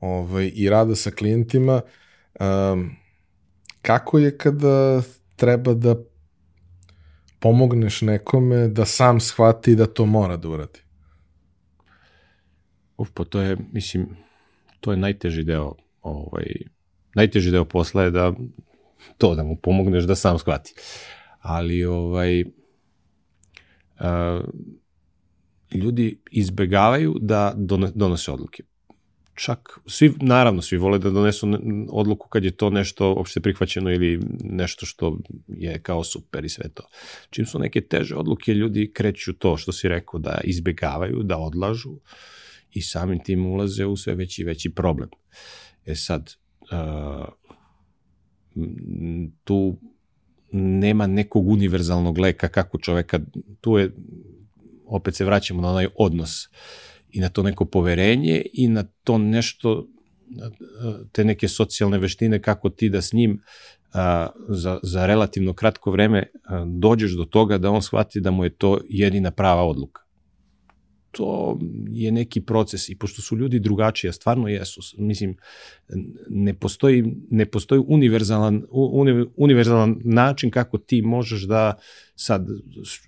ovaj, 0.00 0.50
i 0.54 0.68
rada 0.68 0.94
sa 0.94 1.10
klijentima, 1.10 1.80
um, 2.40 2.90
kako 3.82 4.18
je 4.18 4.38
kada 4.38 5.02
treba 5.36 5.74
da 5.74 5.96
pomogneš 7.38 8.02
nekome 8.02 8.68
da 8.68 8.84
sam 8.84 9.20
shvati 9.20 9.74
da 9.74 9.86
to 9.86 10.06
mora 10.06 10.36
da 10.36 10.48
uradi? 10.48 10.80
Uf, 12.96 13.08
pa 13.14 13.24
to 13.24 13.40
je, 13.40 13.56
mislim, 13.72 14.08
to 14.80 14.90
je 14.90 14.96
najteži 14.96 15.44
deo, 15.44 15.74
ovaj, 16.02 16.46
najteži 17.14 17.50
deo 17.50 17.64
posla 17.64 18.02
je 18.02 18.10
da 18.10 18.32
to, 19.18 19.34
da 19.34 19.44
mu 19.44 19.56
pomogneš 19.56 20.04
da 20.04 20.14
sam 20.14 20.38
shvati. 20.38 20.74
Ali, 21.40 21.84
ovaj, 21.84 22.42
uh, 24.00 24.44
ljudi 25.74 26.18
izbegavaju 26.30 27.16
da 27.20 27.52
donose 27.94 28.32
odluke. 28.32 28.62
Čak, 29.38 29.78
svi, 29.86 30.12
naravno, 30.20 30.62
svi 30.62 30.76
vole 30.76 30.98
da 30.98 31.10
donesu 31.10 31.46
odluku 31.90 32.28
kad 32.28 32.44
je 32.44 32.50
to 32.50 32.70
nešto 32.70 33.12
opšte 33.12 33.40
prihvaćeno 33.40 33.90
ili 33.90 34.20
nešto 34.44 34.86
što 34.86 35.18
je 35.48 35.78
kao 35.82 36.04
super 36.04 36.44
i 36.44 36.48
sve 36.48 36.68
to. 36.68 36.82
Čim 37.30 37.46
su 37.46 37.58
neke 37.58 37.80
teže 37.80 38.16
odluke, 38.16 38.54
ljudi 38.54 38.90
kreću 38.94 39.32
to 39.32 39.56
što 39.56 39.72
si 39.72 39.88
rekao, 39.88 40.20
da 40.20 40.40
izbegavaju, 40.44 41.22
da 41.22 41.38
odlažu 41.38 41.94
i 42.72 42.82
samim 42.82 43.22
tim 43.24 43.46
ulaze 43.46 43.86
u 43.86 43.96
sve 43.96 44.14
veći 44.14 44.42
i 44.42 44.44
veći 44.44 44.70
problem. 44.70 45.08
E 45.86 45.94
sad, 45.94 46.34
uh, 46.72 47.28
tu 49.44 49.78
nema 50.52 51.06
nekog 51.06 51.48
univerzalnog 51.48 52.18
leka 52.18 52.48
kako 52.48 52.78
čoveka, 52.78 53.20
tu 53.60 53.78
je 53.78 53.92
opet 54.86 55.14
se 55.14 55.24
vraćamo 55.24 55.62
na 55.62 55.70
onaj 55.70 55.86
odnos 55.96 56.48
i 57.10 57.20
na 57.20 57.28
to 57.28 57.42
neko 57.42 57.64
poverenje 57.64 58.42
i 58.52 58.68
na 58.68 58.84
to 59.04 59.18
nešto, 59.18 59.86
te 61.12 61.24
neke 61.24 61.48
socijalne 61.48 61.98
veštine 61.98 62.42
kako 62.42 62.70
ti 62.70 62.88
da 62.88 63.02
s 63.02 63.12
njim 63.12 63.42
a, 63.92 64.26
za, 64.48 64.78
za 64.82 65.06
relativno 65.06 65.52
kratko 65.52 65.90
vreme 65.90 66.26
a, 66.44 66.64
dođeš 66.66 67.12
do 67.12 67.24
toga 67.24 67.58
da 67.58 67.70
on 67.70 67.82
shvati 67.82 68.20
da 68.20 68.30
mu 68.30 68.44
je 68.44 68.50
to 68.50 68.80
jedina 68.88 69.30
prava 69.30 69.62
odluka. 69.62 70.02
To 71.10 71.58
je 71.90 72.12
neki 72.12 72.40
proces 72.40 72.88
i 72.88 72.98
pošto 72.98 73.22
su 73.22 73.36
ljudi 73.36 73.60
drugačiji, 73.60 74.08
a 74.08 74.12
stvarno 74.12 74.48
jesu, 74.48 74.80
mislim, 74.98 75.36
ne 76.28 76.54
postoji, 76.54 77.04
ne 77.30 77.46
postoji 77.46 77.82
univerzalan, 77.86 78.62
uni, 78.70 79.26
univerzalan 79.36 79.96
način 80.04 80.50
kako 80.50 80.78
ti 80.78 81.02
možeš 81.02 81.42
da 81.42 81.78
sad 82.14 82.46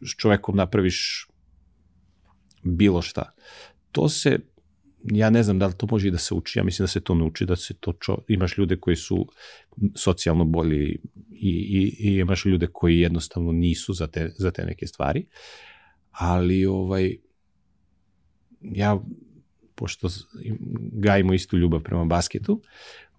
s 0.07 0.17
čovekom 0.17 0.57
napraviš 0.57 1.27
bilo 2.63 3.03
šta. 3.03 3.33
To 3.93 4.09
se, 4.09 4.39
ja 5.05 5.31
ne 5.31 5.43
znam 5.43 5.59
da 5.59 5.67
li 5.67 5.75
to 5.77 5.87
može 5.91 6.09
i 6.09 6.11
da 6.11 6.19
se 6.19 6.35
uči, 6.35 6.59
ja 6.59 6.65
mislim 6.65 6.85
da 6.85 6.89
se 6.89 7.01
to 7.01 7.15
ne 7.15 7.25
uči, 7.25 7.47
da 7.47 7.57
se 7.57 7.75
to 7.75 7.93
čo, 7.93 8.19
imaš 8.29 8.59
ljude 8.59 8.77
koji 8.77 8.97
su 8.97 9.27
socijalno 9.95 10.45
bolji 10.45 10.99
i, 11.33 11.51
i, 11.51 11.97
i 11.99 12.15
imaš 12.15 12.45
ljude 12.45 12.67
koji 12.73 12.99
jednostavno 12.99 13.53
nisu 13.53 13.93
za 13.93 14.07
te, 14.07 14.31
za 14.39 14.51
te 14.51 14.65
neke 14.65 14.87
stvari, 14.87 15.27
ali 16.11 16.67
ovaj, 16.67 17.17
ja, 18.61 19.01
pošto 19.75 20.09
gajimo 20.93 21.35
istu 21.35 21.59
ljubav 21.59 21.81
prema 21.81 22.05
basketu, 22.05 22.63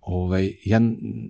ovaj, 0.02 0.52
ja 0.66 0.82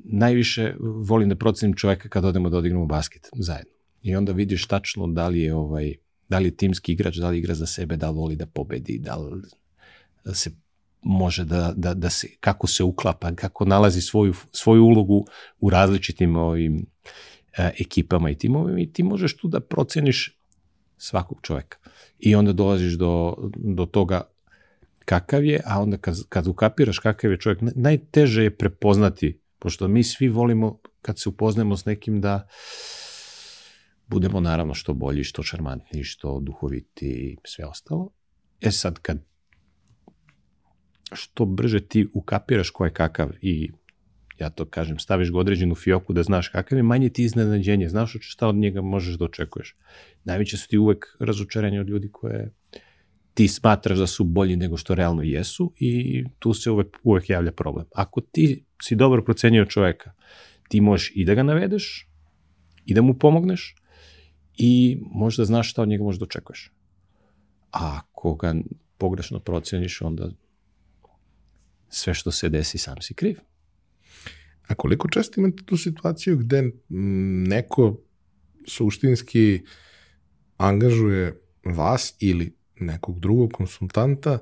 najviše 0.04 0.76
volim 0.80 1.30
da 1.30 1.36
procenim 1.36 1.76
čoveka 1.76 2.10
kad 2.10 2.26
odemo 2.26 2.50
da 2.50 2.58
odigramo 2.58 2.86
basket 2.86 3.30
zajedno. 3.34 3.72
I 4.02 4.16
onda 4.16 4.32
vidiš 4.32 4.68
tačno 4.68 5.08
da 5.08 5.28
li 5.28 5.40
je 5.40 5.56
ovaj, 5.56 5.96
da 6.32 6.40
li 6.40 6.48
je 6.48 6.56
timski 6.56 6.94
igrač, 6.94 7.18
da 7.20 7.30
li 7.30 7.38
igra 7.38 7.56
za 7.56 7.66
sebe, 7.68 7.98
da 7.98 8.10
li 8.10 8.16
voli 8.16 8.36
da 8.36 8.46
pobedi, 8.46 9.00
da 9.00 9.16
li 9.16 9.42
se 10.34 10.52
može 11.02 11.44
da, 11.46 11.74
da, 11.76 11.94
da 11.94 12.10
se, 12.10 12.28
kako 12.40 12.68
se 12.68 12.84
uklapa, 12.84 13.36
kako 13.36 13.66
nalazi 13.66 14.02
svoju, 14.02 14.34
svoju 14.52 14.84
ulogu 14.84 15.26
u 15.60 15.70
različitim 15.70 16.36
ovim 16.36 16.86
e, 17.58 17.72
ekipama 17.80 18.30
i 18.30 18.38
timovima 18.38 18.80
i 18.80 18.92
ti 18.94 19.04
možeš 19.04 19.38
tu 19.38 19.48
da 19.48 19.60
proceniš 19.60 20.38
svakog 20.98 21.40
čoveka. 21.42 21.78
I 22.20 22.36
onda 22.36 22.54
dolaziš 22.54 22.94
do, 22.94 23.36
do 23.56 23.86
toga 23.86 24.22
kakav 25.06 25.46
je, 25.46 25.62
a 25.66 25.82
onda 25.82 25.98
kad, 25.98 26.16
kad 26.30 26.48
ukapiraš 26.48 27.00
kakav 27.00 27.32
je 27.32 27.40
čovjek, 27.40 27.60
najteže 27.76 28.44
je 28.44 28.58
prepoznati, 28.58 29.40
pošto 29.60 29.88
mi 29.88 30.04
svi 30.04 30.30
volimo 30.30 30.80
kad 31.02 31.20
se 31.20 31.30
upoznemo 31.30 31.78
s 31.78 31.86
nekim 31.86 32.22
da 32.22 32.48
budemo 34.12 34.40
naravno 34.40 34.74
što 34.74 34.94
bolji, 34.94 35.24
što 35.24 35.44
šarmantniji, 35.44 36.04
što 36.04 36.40
duhoviti 36.40 37.08
i 37.08 37.38
sve 37.44 37.66
ostalo. 37.66 38.10
E 38.62 38.72
sad, 38.72 39.00
kad 39.00 39.18
što 41.14 41.46
brže 41.46 41.80
ti 41.80 42.08
ukapiraš 42.14 42.70
ko 42.70 42.86
je 42.86 42.94
kakav 42.94 43.30
i 43.42 43.72
ja 44.40 44.50
to 44.50 44.66
kažem, 44.66 45.00
staviš 45.00 45.32
ga 45.32 45.40
određenu 45.40 45.76
fioku 45.76 46.14
da 46.14 46.24
znaš 46.24 46.48
kakav 46.48 46.78
je, 46.78 46.84
manje 46.84 47.10
ti 47.10 47.24
iznenađenje, 47.24 47.90
znaš 47.90 48.18
šta 48.20 48.48
od 48.48 48.56
njega 48.56 48.82
možeš 48.82 49.16
da 49.16 49.26
očekuješ. 49.26 49.76
Najveće 50.24 50.58
su 50.58 50.68
ti 50.68 50.78
uvek 50.78 51.06
razočaranje 51.20 51.80
od 51.80 51.90
ljudi 51.90 52.10
koje 52.12 52.54
ti 53.34 53.48
smatraš 53.48 53.98
da 53.98 54.08
su 54.08 54.24
bolji 54.24 54.56
nego 54.56 54.78
što 54.78 54.96
realno 54.96 55.24
jesu 55.24 55.74
i 55.80 56.24
tu 56.40 56.54
se 56.54 56.72
uvek, 56.72 56.98
uvek 57.04 57.30
javlja 57.30 57.52
problem. 57.52 57.86
Ako 57.96 58.22
ti 58.22 58.66
si 58.82 58.96
dobro 58.96 59.24
procenio 59.24 59.66
čoveka, 59.66 60.14
ti 60.70 60.82
možeš 60.82 61.12
i 61.16 61.26
da 61.26 61.34
ga 61.34 61.44
navedeš, 61.44 62.08
i 62.86 62.94
da 62.94 63.02
mu 63.02 63.14
pomogneš, 63.14 63.76
i 64.64 65.02
možda 65.12 65.46
znaš 65.46 65.72
šta 65.72 65.82
od 65.82 65.88
njega 65.88 66.04
možeš 66.04 66.20
da 66.20 66.24
očekuješ. 66.24 66.72
A 67.72 68.00
ako 68.00 68.36
ga 68.36 68.56
pogrešno 68.98 69.40
proceniš, 69.40 70.02
onda 70.02 70.30
sve 71.90 72.14
što 72.14 72.32
se 72.32 72.50
desi 72.50 72.78
sam 72.78 73.02
si 73.02 73.14
kriv. 73.14 73.40
A 74.68 74.76
koliko 74.76 75.10
često 75.10 75.42
imate 75.42 75.64
tu 75.66 75.78
situaciju 75.78 76.38
gde 76.38 76.72
neko 77.50 77.98
suštinski 78.68 79.62
angažuje 80.58 81.42
vas 81.64 82.14
ili 82.20 82.56
nekog 82.80 83.20
drugog 83.20 83.52
konsultanta 83.54 84.40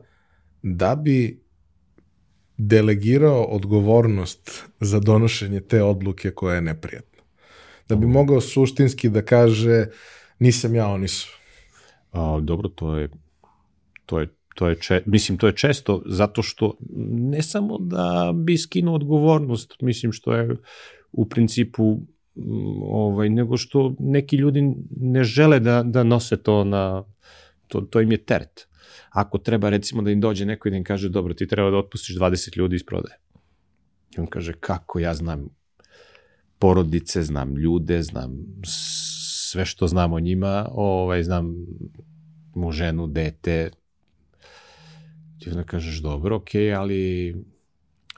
da 0.63 0.95
bi 0.95 1.43
delegirao 2.57 3.43
odgovornost 3.43 4.63
za 4.79 4.99
donošenje 4.99 5.61
te 5.61 5.83
odluke 5.83 6.31
koja 6.31 6.55
je 6.55 6.61
neprijatna? 6.61 7.18
Da 7.89 7.95
bi 7.95 8.07
mogao 8.07 8.41
suštinski 8.41 9.09
da 9.09 9.21
kaže 9.21 9.85
nisam 10.39 10.75
ja, 10.75 10.87
oni 10.87 11.07
su. 11.07 11.27
A, 12.11 12.39
dobro, 12.41 12.69
to 12.69 12.95
je, 12.97 13.09
to 14.05 14.19
je 14.19 14.27
to 14.59 14.67
je 14.67 14.75
če, 14.75 15.03
mislim 15.05 15.37
to 15.37 15.47
je 15.47 15.55
često 15.55 16.01
zato 16.05 16.41
što 16.43 16.77
ne 17.31 17.41
samo 17.41 17.77
da 17.77 18.33
bi 18.35 18.57
skinuo 18.57 18.95
odgovornost, 18.95 19.75
mislim 19.81 20.11
što 20.11 20.33
je 20.33 20.57
u 21.11 21.29
principu 21.29 21.93
mm, 22.35 22.81
ovaj 22.83 23.29
nego 23.29 23.57
što 23.57 23.95
neki 23.99 24.35
ljudi 24.35 24.73
ne 24.99 25.23
žele 25.23 25.59
da 25.59 25.83
da 25.83 26.03
nose 26.03 26.37
to 26.43 26.63
na 26.63 27.03
to 27.67 27.81
to 27.81 28.01
im 28.01 28.11
je 28.11 28.17
teret. 28.17 28.67
Ako 29.09 29.37
treba 29.37 29.69
recimo 29.69 30.01
da 30.01 30.11
im 30.11 30.21
dođe 30.21 30.45
neko 30.45 30.67
i 30.67 30.71
da 30.71 30.77
im 30.77 30.83
kaže 30.83 31.09
dobro 31.09 31.33
ti 31.33 31.47
treba 31.47 31.71
da 31.71 31.77
otpustiš 31.77 32.17
20 32.17 32.57
ljudi 32.57 32.75
iz 32.75 32.83
prodaje. 32.83 33.17
I 34.17 34.19
on 34.19 34.27
kaže 34.27 34.53
kako 34.53 34.99
ja 34.99 35.13
znam 35.13 35.47
porodice, 36.59 37.23
znam 37.23 37.55
ljude, 37.55 38.03
znam 38.03 38.37
sve 39.49 39.65
što 39.65 39.87
znam 39.87 40.13
o 40.13 40.19
njima, 40.19 40.69
ovaj, 40.71 41.23
znam 41.23 41.55
mu 42.55 42.71
ženu, 42.71 43.07
dete, 43.07 43.71
ti 45.39 45.49
onda 45.49 45.63
kažeš 45.63 46.01
dobro, 46.01 46.35
ok, 46.35 46.49
ali 46.77 47.35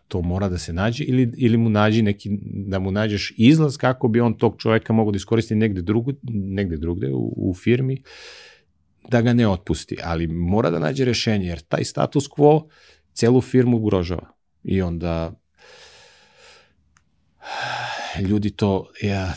to 0.08 0.22
mora 0.22 0.50
da 0.50 0.58
se 0.58 0.74
nađe 0.74 1.04
ili, 1.04 1.34
ili 1.38 1.58
mu 1.58 1.70
nađi 1.70 2.02
neki, 2.02 2.30
da 2.44 2.80
mu 2.80 2.92
nađeš 2.92 3.34
izlaz 3.38 3.78
kako 3.78 4.08
bi 4.08 4.20
on 4.22 4.34
tog 4.34 4.56
čoveka 4.58 4.94
mogao 4.94 5.12
da 5.12 5.16
iskoristi 5.16 5.56
negde, 5.56 5.82
drugo, 5.82 6.12
negde 6.32 6.78
drugde 6.78 7.14
u, 7.14 7.34
u 7.38 7.54
firmi, 7.54 8.04
da 9.10 9.22
ga 9.22 9.34
ne 9.34 9.48
otpusti, 9.48 9.98
ali 10.04 10.28
mora 10.28 10.70
da 10.70 10.80
nađe 10.80 11.06
rešenje, 11.06 11.46
jer 11.48 11.60
taj 11.60 11.84
status 11.84 12.30
quo 12.30 12.68
celu 13.14 13.42
firmu 13.42 13.78
ugrožava. 13.78 14.32
I 14.64 14.82
onda 14.82 15.32
ljudi 18.19 18.52
to, 18.52 18.91
ja, 19.02 19.34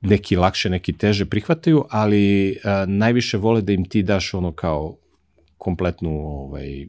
neki 0.00 0.36
lakše, 0.36 0.70
neki 0.70 0.92
teže 0.92 1.26
prihvataju, 1.26 1.84
ali 1.90 2.56
a, 2.64 2.84
najviše 2.88 3.36
vole 3.36 3.62
da 3.62 3.72
im 3.72 3.84
ti 3.84 4.02
daš 4.02 4.34
ono 4.34 4.52
kao 4.52 4.96
kompletnu 5.58 6.10
ovaj 6.10 6.86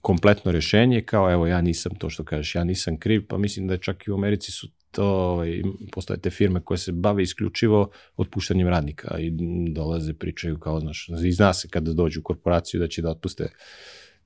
kompletno 0.00 0.52
rešenje 0.52 1.00
kao 1.00 1.32
evo 1.32 1.46
ja 1.46 1.60
nisam 1.60 1.94
to 1.94 2.10
što 2.10 2.24
kažeš 2.24 2.54
ja 2.54 2.64
nisam 2.64 2.98
kriv 2.98 3.26
pa 3.28 3.38
mislim 3.38 3.66
da 3.66 3.76
čak 3.76 4.06
i 4.06 4.10
u 4.10 4.14
Americi 4.14 4.52
su 4.52 4.68
to 4.92 5.04
ovaj, 5.04 5.62
postoje 5.92 6.20
te 6.20 6.30
firme 6.30 6.60
koje 6.64 6.78
se 6.78 6.92
bave 6.92 7.22
isključivo 7.22 7.90
otpuštanjem 8.16 8.68
radnika 8.68 9.18
i 9.18 9.32
dolaze, 9.72 10.14
pričaju 10.14 10.58
kao, 10.58 10.80
znaš, 10.80 11.08
i 11.24 11.32
zna 11.32 11.54
se 11.54 11.68
kada 11.68 11.92
dođu 11.92 12.20
u 12.20 12.22
korporaciju 12.22 12.80
da 12.80 12.88
će 12.88 13.02
da 13.02 13.10
otpuste 13.10 13.48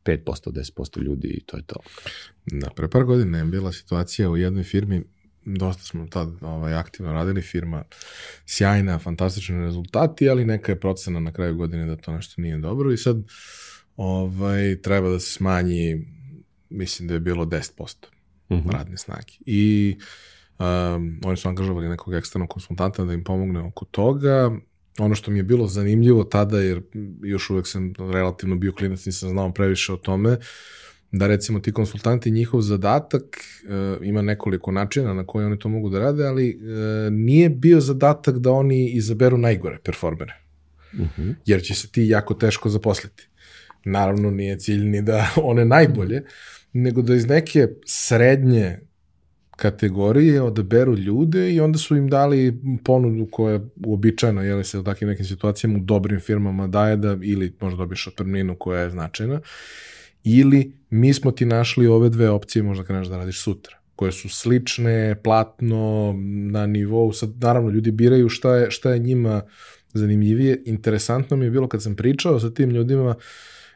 5%, 0.05 0.51
10% 0.51 1.03
ljudi 1.03 1.29
i 1.29 1.44
to 1.44 1.57
je 1.57 1.62
to. 1.62 1.77
Da, 2.46 2.70
pre 2.70 2.90
par 2.90 3.05
godina 3.05 3.38
je 3.38 3.44
bila 3.44 3.72
situacija 3.72 4.31
u 4.31 4.37
jednoj 4.37 4.64
firmi, 4.64 5.03
dosta 5.47 5.83
smo 5.83 6.07
tad 6.07 6.29
ovaj, 6.41 6.75
aktivno 6.75 7.13
radili, 7.13 7.43
firma 7.43 7.85
sjajna, 8.47 8.99
fantastični 8.99 9.61
rezultati, 9.61 10.29
ali 10.29 10.45
neka 10.45 10.73
je 10.73 10.81
procena 10.81 11.21
na 11.21 11.33
kraju 11.33 11.57
godine 11.57 11.87
da 11.87 11.97
to 11.97 12.13
nešto 12.13 12.43
nije 12.43 12.59
dobro 12.59 12.93
i 12.93 12.97
sad 12.97 13.17
ovaj, 13.97 14.81
treba 14.83 15.09
da 15.09 15.21
se 15.21 15.33
smanji, 15.33 16.07
mislim 16.71 17.09
da 17.09 17.15
je 17.15 17.21
bilo 17.21 17.45
10% 17.45 18.07
mm 18.49 18.55
-hmm. 18.55 18.73
radne 18.73 18.97
snage. 18.97 19.33
I 19.47 19.97
um, 20.59 21.21
oni 21.25 21.37
su 21.37 21.49
angažovali 21.49 21.89
nekog 21.89 22.15
eksternog 22.15 22.51
konsultanta 22.51 23.05
da 23.05 23.13
im 23.13 23.25
pomogne 23.25 23.61
oko 23.61 23.85
toga. 23.85 24.51
Ono 24.99 25.15
što 25.15 25.31
mi 25.31 25.39
je 25.39 25.43
bilo 25.43 25.67
zanimljivo 25.67 26.25
tada, 26.25 26.61
jer 26.61 26.83
još 27.23 27.51
uvek 27.51 27.67
sam 27.67 27.93
relativno 27.99 28.57
bio 28.57 28.73
klinac, 28.73 29.07
nisam 29.07 29.29
znao 29.29 29.53
previše 29.53 29.93
o 29.93 29.97
tome, 29.97 30.39
da 31.12 31.27
recimo 31.27 31.61
ti 31.61 31.73
konsultanti, 31.73 32.31
njihov 32.31 32.61
zadatak 32.61 33.23
uh, 33.23 34.07
ima 34.07 34.23
nekoliko 34.23 34.73
načina 34.73 35.14
na 35.14 35.27
koje 35.27 35.47
oni 35.47 35.59
to 35.59 35.69
mogu 35.69 35.90
da 35.90 35.99
rade, 35.99 36.27
ali 36.27 36.57
uh, 36.57 37.12
nije 37.12 37.51
bio 37.51 37.81
zadatak 37.81 38.38
da 38.38 38.53
oni 38.53 38.90
izaberu 38.90 39.38
najgore 39.38 39.79
performere. 39.85 40.33
Uh 40.92 41.01
mhm. 41.01 41.23
-huh. 41.23 41.35
Jer 41.47 41.62
će 41.62 41.75
se 41.75 41.88
ti 41.88 42.03
jako 42.09 42.35
teško 42.35 42.69
zaposliti. 42.69 43.29
Naravno, 43.85 44.31
nije 44.31 44.59
cilj 44.59 44.85
ni 44.85 45.03
da 45.03 45.31
one 45.42 45.64
najbolje, 45.64 46.23
nego 46.73 47.03
da 47.03 47.14
iz 47.14 47.27
neke 47.27 47.69
srednje 47.87 48.79
kategorije 49.57 50.42
odaberu 50.42 50.97
ljude 50.97 51.53
i 51.53 51.61
onda 51.61 51.79
su 51.79 51.97
im 51.97 52.09
dali 52.09 52.61
ponudu 52.85 53.29
koja 53.31 53.53
je 53.53 53.61
uobičajena, 53.87 54.42
jel 54.42 54.62
se 54.62 54.79
u 54.79 54.85
takvim 54.85 55.11
nekim 55.11 55.25
situacijama 55.25 55.79
u 55.79 55.83
dobrim 55.83 56.21
firmama 56.21 56.66
daje 56.66 56.97
da 56.97 57.16
ili 57.23 57.57
možda 57.61 57.77
dobiješ 57.77 58.07
otpremninu 58.07 58.57
koja 58.59 58.81
je 58.81 58.90
značajna, 58.90 59.40
ili 60.27 60.73
mi 60.91 61.15
smo 61.15 61.31
ti 61.31 61.45
našli 61.45 61.87
ove 61.87 62.09
dve 62.09 62.31
opcije 62.31 62.62
možda 62.62 62.85
kreneš 62.85 63.09
da 63.09 63.17
radiš 63.17 63.43
sutra 63.43 63.77
koje 63.97 64.12
su 64.12 64.29
slične, 64.29 65.17
platno, 65.25 66.15
na 66.51 66.67
nivou, 66.67 67.12
sad 67.12 67.31
naravno 67.41 67.71
ljudi 67.71 67.91
biraju 67.91 68.29
šta 68.29 68.57
je, 68.57 68.71
šta 68.71 68.91
je 68.91 68.99
njima 68.99 69.43
zanimljivije. 69.93 70.62
Interesantno 70.67 71.37
mi 71.37 71.45
je 71.45 71.51
bilo 71.51 71.69
kad 71.69 71.83
sam 71.83 71.97
pričao 71.97 72.41
sa 72.41 72.51
tim 72.51 72.71
ljudima, 72.71 73.15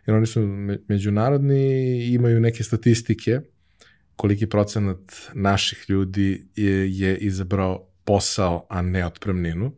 jer 0.07 0.17
oni 0.17 0.27
su 0.27 0.41
međunarodni, 0.89 2.05
imaju 2.07 2.41
neke 2.41 2.65
statistike, 2.65 3.41
koliki 4.17 4.47
procenat 4.47 5.13
naših 5.35 5.85
ljudi 5.89 6.49
je, 6.57 6.99
je 6.99 7.17
izabrao 7.17 7.87
posao, 8.05 8.67
a 8.71 8.83
ne 8.83 9.07
otpremninu. 9.07 9.73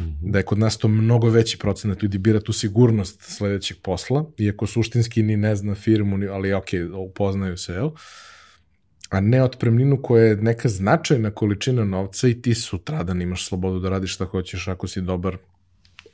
Mm 0.00 0.04
-hmm. 0.04 0.30
Da 0.30 0.38
je 0.38 0.44
kod 0.44 0.58
nas 0.58 0.78
to 0.78 0.88
mnogo 0.88 1.28
veći 1.28 1.58
procenat 1.58 2.02
ljudi 2.02 2.18
bira 2.18 2.40
tu 2.40 2.52
sigurnost 2.52 3.22
sledećeg 3.22 3.76
posla, 3.82 4.30
iako 4.38 4.66
suštinski 4.66 5.22
ni 5.22 5.36
ne 5.36 5.56
zna 5.56 5.74
firmu, 5.74 6.18
ali 6.32 6.52
ok, 6.52 6.68
upoznaju 7.10 7.56
se, 7.56 7.72
jel? 7.72 7.90
a 9.10 9.20
ne 9.20 9.42
otpremninu 9.42 10.02
koja 10.02 10.24
je 10.24 10.36
neka 10.36 10.68
značajna 10.68 11.30
količina 11.30 11.84
novca 11.84 12.28
i 12.28 12.42
ti 12.42 12.54
sutradan 12.54 13.22
imaš 13.22 13.46
slobodu 13.46 13.78
da 13.78 13.88
radiš 13.88 14.14
šta 14.14 14.24
hoćeš 14.24 14.68
ako 14.68 14.88
si 14.88 15.00
dobar 15.00 15.36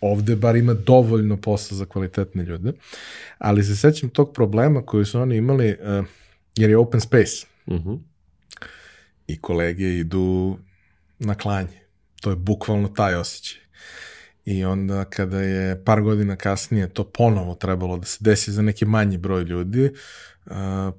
ovde 0.01 0.37
bar 0.37 0.57
ima 0.57 0.75
dovoljno 0.75 1.37
posla 1.37 1.77
za 1.77 1.85
kvalitetne 1.85 2.43
ljude, 2.45 2.73
ali 3.39 3.65
se 3.65 3.77
sećam 3.77 4.09
tog 4.09 4.33
problema 4.33 4.87
koji 4.87 5.05
su 5.05 5.21
oni 5.21 5.37
imali, 5.37 5.69
uh, 5.71 6.07
jer 6.57 6.71
je 6.71 6.79
open 6.79 7.01
space. 7.01 7.47
Uh 7.67 7.75
mhm. 7.75 7.89
-huh. 7.89 7.99
I 9.27 9.41
kolege 9.41 9.99
idu 9.99 10.59
na 11.19 11.35
klanje. 11.35 11.81
To 12.21 12.31
je 12.31 12.37
bukvalno 12.37 12.89
taj 12.89 13.15
osjećaj. 13.15 13.61
I 14.45 14.65
onda 14.65 15.05
kada 15.05 15.41
je 15.41 15.85
par 15.85 16.03
godina 16.03 16.37
kasnije 16.37 16.89
to 16.89 17.05
ponovo 17.05 17.55
trebalo 17.55 17.97
da 17.97 18.07
se 18.07 18.19
desi 18.21 18.53
za 18.53 18.63
neki 18.63 18.85
manji 18.85 19.19
broj 19.19 19.43
ljudi, 19.43 19.91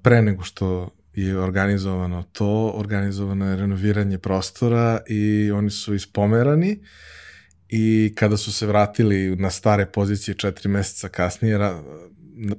pre 0.01 0.21
nego 0.21 0.43
što 0.43 0.89
je 1.13 1.39
organizovano 1.39 2.23
to, 2.23 2.73
organizovano 2.75 3.49
je 3.49 3.55
renoviranje 3.55 4.17
prostora 4.17 5.01
i 5.07 5.51
oni 5.51 5.69
su 5.69 5.93
ispomerani 5.93 6.79
i 7.69 8.13
kada 8.15 8.37
su 8.37 8.53
se 8.53 8.67
vratili 8.67 9.35
na 9.35 9.49
stare 9.49 9.85
pozicije 9.85 10.35
četiri 10.35 10.69
meseca 10.69 11.09
kasnije, 11.09 11.59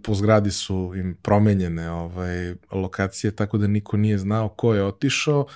po 0.02 0.14
zgradi 0.14 0.50
su 0.50 0.92
im 0.96 1.16
promenjene 1.22 1.90
ovaj, 1.90 2.54
lokacije, 2.72 3.30
tako 3.30 3.58
da 3.58 3.66
niko 3.66 3.96
nije 3.96 4.18
znao 4.18 4.48
ko 4.48 4.74
je 4.74 4.84
otišao 4.84 5.46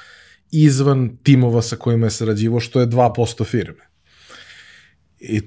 izvan 0.51 1.17
timova 1.23 1.63
sa 1.63 1.77
kojima 1.77 2.07
je 2.07 2.11
sarađivo, 2.11 2.61
što 2.61 2.81
je 2.81 2.87
2% 2.87 3.45
firme. 3.45 3.90
I 5.21 5.41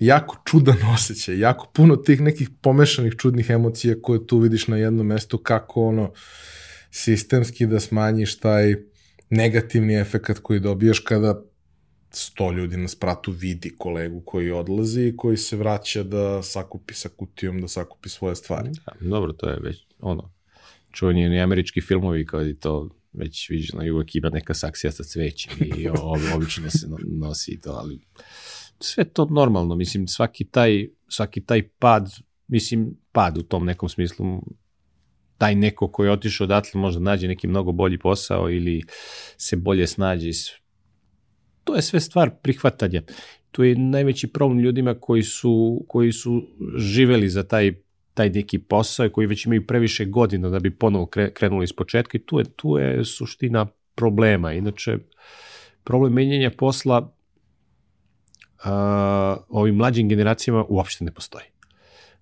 jako 0.00 0.36
čudan 0.46 0.76
osjećaj, 0.94 1.38
jako 1.38 1.70
puno 1.74 1.96
tih 1.96 2.20
nekih 2.20 2.50
pomešanih 2.62 3.14
čudnih 3.18 3.50
emocija 3.50 3.94
koje 4.02 4.26
tu 4.26 4.38
vidiš 4.38 4.68
na 4.68 4.76
jednom 4.76 5.06
mestu, 5.06 5.38
kako 5.38 5.82
ono 5.82 6.12
sistemski 6.90 7.66
da 7.66 7.80
smanjiš 7.80 8.38
taj 8.38 8.74
negativni 9.30 9.94
efekat 9.94 10.38
koji 10.38 10.60
dobijaš 10.60 10.98
kada 10.98 11.42
sto 12.10 12.52
ljudi 12.52 12.76
na 12.76 12.88
spratu 12.88 13.32
vidi 13.32 13.74
kolegu 13.78 14.22
koji 14.24 14.50
odlazi 14.50 15.06
i 15.06 15.16
koji 15.16 15.36
se 15.36 15.56
vraća 15.56 16.02
da 16.02 16.42
sakupi 16.42 16.94
sa 16.94 17.08
kutijom, 17.08 17.60
da 17.60 17.68
sakupi 17.68 18.08
svoje 18.08 18.36
stvari. 18.36 18.70
Da, 18.86 19.08
dobro, 19.08 19.32
to 19.32 19.48
je 19.48 19.58
već 19.60 19.76
ono, 19.98 20.32
čuveni 20.92 21.28
ni 21.28 21.40
američki 21.40 21.80
filmovi 21.80 22.26
kao 22.26 22.46
i 22.46 22.54
to 22.54 22.88
već 23.12 23.50
viđeno 23.50 23.84
i 23.84 23.90
uvek 23.90 24.14
ima 24.14 24.28
neka 24.28 24.54
saksija 24.54 24.92
sa 24.92 25.04
cvećem 25.04 25.52
i 25.76 25.88
obično 26.34 26.70
se 26.70 26.86
nosi 27.20 27.60
to, 27.60 27.70
ali 27.70 28.00
sve 28.80 29.04
to 29.04 29.24
normalno, 29.24 29.74
mislim, 29.74 30.08
svaki 30.08 30.44
taj, 30.44 30.88
svaki 31.08 31.40
taj 31.40 31.68
pad, 31.68 32.10
mislim, 32.48 32.96
pad 33.12 33.38
u 33.38 33.42
tom 33.42 33.64
nekom 33.64 33.88
smislu, 33.88 34.42
taj 35.38 35.54
neko 35.54 35.88
koji 35.88 36.06
je 36.06 36.12
otišao 36.12 36.44
odatle 36.44 36.80
možda 36.80 37.00
nađe 37.00 37.28
neki 37.28 37.46
mnogo 37.46 37.72
bolji 37.72 37.98
posao 37.98 38.50
ili 38.50 38.82
se 39.36 39.56
bolje 39.56 39.86
snađe 39.86 40.30
to 41.68 41.76
je 41.76 41.82
sve 41.82 42.00
stvar 42.00 42.30
prihvatanja. 42.42 43.02
To 43.50 43.64
je 43.64 43.76
najveći 43.78 44.32
problem 44.32 44.58
ljudima 44.58 44.94
koji 45.00 45.22
su, 45.22 45.84
koji 45.88 46.12
su 46.12 46.42
živeli 46.76 47.28
za 47.28 47.42
taj 47.42 47.72
taj 48.14 48.30
neki 48.30 48.58
posao 48.58 49.10
koji 49.10 49.26
već 49.26 49.46
imaju 49.46 49.66
previše 49.66 50.04
godina 50.04 50.48
da 50.50 50.58
bi 50.58 50.70
ponovo 50.70 51.06
krenuli 51.06 51.64
iz 51.64 51.72
početka 51.72 52.18
i 52.18 52.20
tu 52.20 52.38
je, 52.38 52.44
tu 52.56 52.78
je 52.78 53.04
suština 53.04 53.66
problema. 53.94 54.52
Inače, 54.52 54.98
problem 55.84 56.12
menjanja 56.12 56.50
posla 56.50 57.14
ovim 59.48 59.74
mlađim 59.74 60.08
generacijama 60.08 60.64
uopšte 60.68 61.04
ne 61.04 61.12
postoji. 61.12 61.44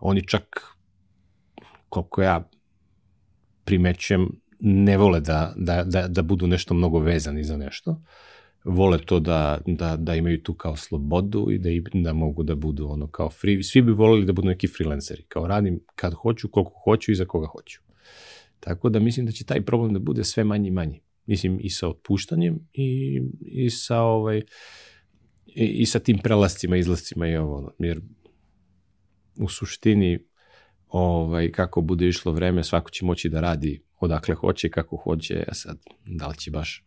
Oni 0.01 0.27
čak, 0.27 0.61
koliko 1.89 2.23
ja 2.23 2.49
primećujem, 3.65 4.29
ne 4.61 4.97
vole 4.97 5.21
da, 5.21 5.53
da, 5.57 5.85
da, 5.85 6.09
da 6.09 6.23
budu 6.23 6.47
nešto 6.47 6.75
mnogo 6.75 6.99
vezani 6.99 7.45
za 7.45 7.57
nešto. 7.57 7.91
Uh, 7.91 7.97
vole 8.67 8.99
to 8.99 9.21
da, 9.21 9.61
da, 9.67 9.97
da 9.97 10.15
imaju 10.15 10.43
tu 10.43 10.55
kao 10.55 10.77
slobodu 10.77 11.49
i 11.51 11.59
da, 11.59 11.71
da 11.95 12.13
mogu 12.13 12.43
da 12.43 12.55
budu 12.55 12.89
ono 12.89 13.07
kao 13.07 13.31
free. 13.31 13.63
Svi 13.63 13.83
bi 13.83 13.93
voleli 13.93 14.27
da 14.27 14.33
budu 14.33 14.49
neki 14.49 14.69
freelanceri, 14.69 15.23
kao 15.29 15.47
radim 15.47 15.81
kad 15.95 16.15
hoću, 16.15 16.49
koliko 16.49 16.73
hoću 16.85 17.13
i 17.13 17.15
za 17.15 17.25
koga 17.25 17.47
hoću. 17.47 17.81
Tako 18.61 18.89
da 18.89 18.99
mislim 18.99 19.27
da 19.27 19.33
će 19.33 19.45
taj 19.45 19.65
problem 19.65 19.93
da 19.93 19.99
bude 19.99 20.25
sve 20.25 20.45
manji 20.45 20.69
i 20.69 20.71
manji. 20.71 21.01
Mislim 21.27 21.59
i 21.63 21.71
sa 21.71 21.89
otpuštanjem 21.89 22.59
i, 22.73 23.21
i 23.41 23.71
sa 23.71 24.01
ovaj 24.01 24.43
i, 25.57 25.65
i 25.65 25.87
sa 25.87 25.99
tim 25.99 26.19
prelascima, 26.19 26.77
izlascima 26.77 27.29
i 27.29 27.37
ovo, 27.37 27.73
jer 27.79 28.01
u 29.39 29.49
suštini 29.49 30.19
ovaj, 30.89 31.53
kako 31.53 31.81
bude 31.81 32.09
išlo 32.09 32.33
vreme, 32.33 32.65
svako 32.65 32.91
će 32.91 33.05
moći 33.05 33.29
da 33.29 33.41
radi 33.41 33.83
odakle 34.01 34.35
hoće, 34.35 34.71
kako 34.71 34.97
hoće, 34.97 35.45
a 35.49 35.55
sad 35.55 35.79
da 36.07 36.29
li 36.29 36.37
će 36.37 36.51
baš 36.51 36.85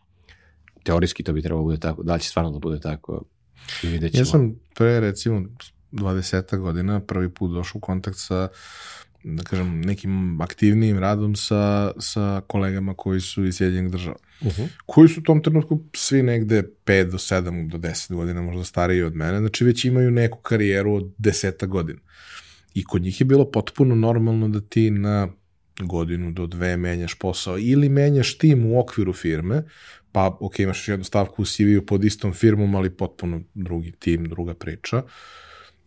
teorijski 0.83 1.23
to 1.23 1.33
bi 1.33 1.41
trebalo 1.41 1.63
bude 1.63 1.79
tako, 1.79 2.03
da 2.03 2.13
li 2.13 2.19
će 2.19 2.29
stvarno 2.29 2.51
da 2.51 2.59
bude 2.59 2.79
tako 2.79 3.25
i 3.83 3.87
vidjet 3.87 4.11
ćemo. 4.11 4.21
Ja 4.21 4.25
sam 4.25 4.55
pre 4.75 4.99
recimo 4.99 5.45
20 5.91 6.57
godina 6.57 6.99
prvi 6.99 7.33
put 7.33 7.51
došao 7.51 7.79
u 7.79 7.81
kontakt 7.81 8.17
sa 8.17 8.47
da 9.23 9.43
kažem, 9.43 9.81
nekim 9.81 10.41
aktivnijim 10.41 10.99
radom 10.99 11.35
sa, 11.35 11.91
sa 11.99 12.41
kolegama 12.47 12.93
koji 12.93 13.21
su 13.21 13.45
iz 13.45 13.55
Sjedinjenih 13.55 13.91
država. 13.91 14.17
Uh 14.41 14.47
-huh. 14.47 14.67
Koji 14.85 15.09
su 15.09 15.19
u 15.19 15.23
tom 15.23 15.43
trenutku 15.43 15.83
svi 15.93 16.23
negde 16.23 16.63
5 16.85 17.11
do 17.11 17.17
7 17.17 17.69
do 17.69 17.77
10 17.77 18.13
godina, 18.13 18.41
možda 18.41 18.63
stariji 18.63 19.01
od 19.01 19.15
mene, 19.15 19.39
znači 19.39 19.63
već 19.63 19.85
imaju 19.85 20.11
neku 20.11 20.37
karijeru 20.41 20.93
od 20.93 21.11
10 21.17 21.67
godina. 21.67 21.99
I 22.73 22.83
kod 22.83 23.01
njih 23.01 23.21
je 23.21 23.25
bilo 23.25 23.51
potpuno 23.51 23.95
normalno 23.95 24.47
da 24.47 24.61
ti 24.61 24.91
na 24.91 25.27
godinu 25.79 26.31
do 26.31 26.47
dve 26.47 26.77
menjaš 26.77 27.19
posao 27.19 27.57
ili 27.59 27.89
menjaš 27.89 28.37
tim 28.37 28.65
u 28.65 28.79
okviru 28.79 29.13
firme, 29.13 29.63
pa 30.11 30.37
ok, 30.39 30.59
imaš 30.59 30.87
jednu 30.87 31.03
stavku 31.03 31.41
u 31.41 31.45
CV-u 31.45 31.85
pod 31.85 32.03
istom 32.03 32.33
firmom, 32.33 32.75
ali 32.75 32.89
potpuno 32.89 33.41
drugi 33.53 33.91
tim, 33.91 34.25
druga 34.25 34.53
priča, 34.53 35.03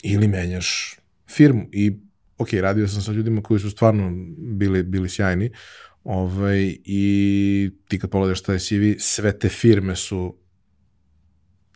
ili 0.03 0.29
menjaš 0.29 0.97
firmu 1.29 1.69
i 1.73 1.99
ok, 2.43 2.53
radio 2.53 2.89
sam 2.89 3.03
sa 3.03 3.13
ljudima 3.13 3.43
koji 3.43 3.61
su 3.61 3.71
stvarno 3.71 4.13
bili, 4.39 4.83
bili 4.83 5.09
sjajni, 5.09 5.51
Ovaj, 6.05 6.77
I 6.85 7.71
ti 7.89 7.99
kad 7.99 8.11
pogledaš 8.11 8.43
taj 8.43 8.59
CV, 8.59 8.99
sve 8.99 9.39
te 9.39 9.49
firme 9.49 9.97
su 9.97 10.37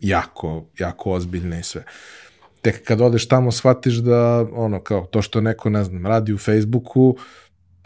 jako, 0.01 0.71
jako 0.79 1.13
ozbiljne 1.13 1.61
i 1.61 1.63
sve. 1.63 1.85
Tek 2.63 2.85
kad 2.85 3.01
odeš 3.01 3.29
tamo 3.29 3.53
shvatiš 3.53 3.95
da, 3.95 4.47
ono, 4.53 4.83
kao, 4.83 5.07
to 5.07 5.23
što 5.23 5.41
neko, 5.41 5.71
ne 5.71 5.85
znam, 5.85 6.07
radi 6.07 6.33
u 6.33 6.39
Facebooku, 6.39 7.17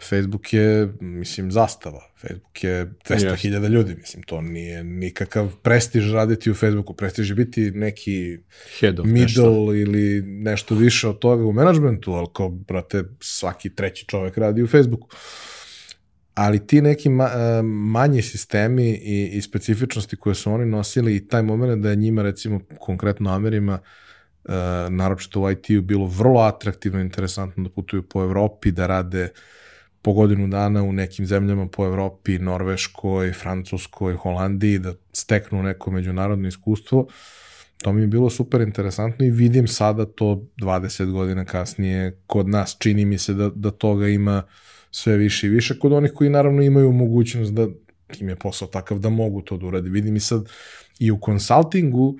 Facebook 0.09 0.53
je, 0.53 0.93
mislim, 0.99 1.51
zastava. 1.51 2.01
Facebook 2.17 2.63
je 2.63 2.85
200.000 2.85 3.69
ljudi, 3.69 3.95
mislim, 3.95 4.23
to 4.23 4.41
nije 4.41 4.83
nikakav 4.83 5.55
prestiž 5.61 6.13
raditi 6.13 6.51
u 6.51 6.53
Facebooku. 6.53 6.93
Prestiž 6.93 7.29
je 7.29 7.35
biti 7.35 7.71
neki 7.71 8.39
Head 8.79 8.99
of 8.99 9.05
middle 9.05 9.25
nešto. 9.25 9.75
ili 9.75 10.21
nešto 10.21 10.75
više 10.75 11.07
od 11.07 11.19
toga 11.19 11.45
u 11.45 11.53
menadžmentu, 11.53 12.13
ali 12.13 12.27
kao, 12.33 12.49
brate, 12.49 13.03
svaki 13.19 13.75
treći 13.75 14.05
čovek 14.05 14.37
radi 14.37 14.63
u 14.63 14.67
Facebooku. 14.67 15.07
Ali 16.33 16.67
ti 16.67 16.81
neki 16.81 17.09
ma, 17.09 17.25
e, 17.25 17.61
manji 17.63 18.21
sistemi 18.21 18.89
i, 18.89 19.29
i 19.33 19.41
specifičnosti 19.41 20.15
koje 20.15 20.35
su 20.35 20.51
oni 20.51 20.65
nosili 20.65 21.15
i 21.15 21.27
taj 21.27 21.43
moment 21.43 21.83
da 21.83 21.89
je 21.89 21.95
njima, 21.95 22.21
recimo, 22.21 22.59
konkretno 22.79 23.29
Amerima, 23.29 23.79
uh, 24.43 24.53
naročito 24.89 25.41
u 25.41 25.51
IT-u, 25.51 25.81
bilo 25.81 26.05
vrlo 26.05 26.41
atraktivno 26.41 26.99
i 26.99 27.01
interesantno 27.01 27.63
da 27.63 27.69
putuju 27.69 28.03
po 28.03 28.23
Evropi, 28.23 28.71
da 28.71 28.87
rade 28.87 29.29
po 30.01 30.13
godinu 30.13 30.47
dana 30.47 30.83
u 30.83 30.93
nekim 30.93 31.25
zemljama 31.25 31.67
po 31.67 31.85
Evropi, 31.85 32.39
Norveškoj, 32.39 33.33
Francuskoj, 33.33 34.13
Holandiji, 34.13 34.79
da 34.79 34.93
steknu 35.13 35.63
neko 35.63 35.91
međunarodno 35.91 36.47
iskustvo. 36.47 37.07
To 37.81 37.93
mi 37.93 38.01
je 38.01 38.07
bilo 38.07 38.29
super 38.29 38.61
interesantno 38.61 39.25
i 39.25 39.29
vidim 39.31 39.67
sada 39.67 40.05
to 40.05 40.43
20 40.57 41.11
godina 41.11 41.45
kasnije 41.45 42.17
kod 42.27 42.47
nas. 42.47 42.77
Čini 42.79 43.05
mi 43.05 43.17
se 43.17 43.33
da, 43.33 43.49
da 43.55 43.71
toga 43.71 44.07
ima 44.07 44.43
sve 44.91 45.17
više 45.17 45.47
i 45.47 45.49
više 45.49 45.79
kod 45.79 45.93
onih 45.93 46.11
koji 46.15 46.29
naravno 46.29 46.61
imaju 46.61 46.91
mogućnost 46.91 47.53
da 47.53 47.67
im 48.19 48.29
je 48.29 48.35
posao 48.35 48.67
takav 48.67 48.99
da 48.99 49.09
mogu 49.09 49.41
to 49.41 49.57
da 49.57 49.65
uradi. 49.65 49.89
Vidim 49.89 50.15
i 50.15 50.19
sad 50.19 50.49
i 50.99 51.11
u 51.11 51.19
konsultingu 51.19 52.17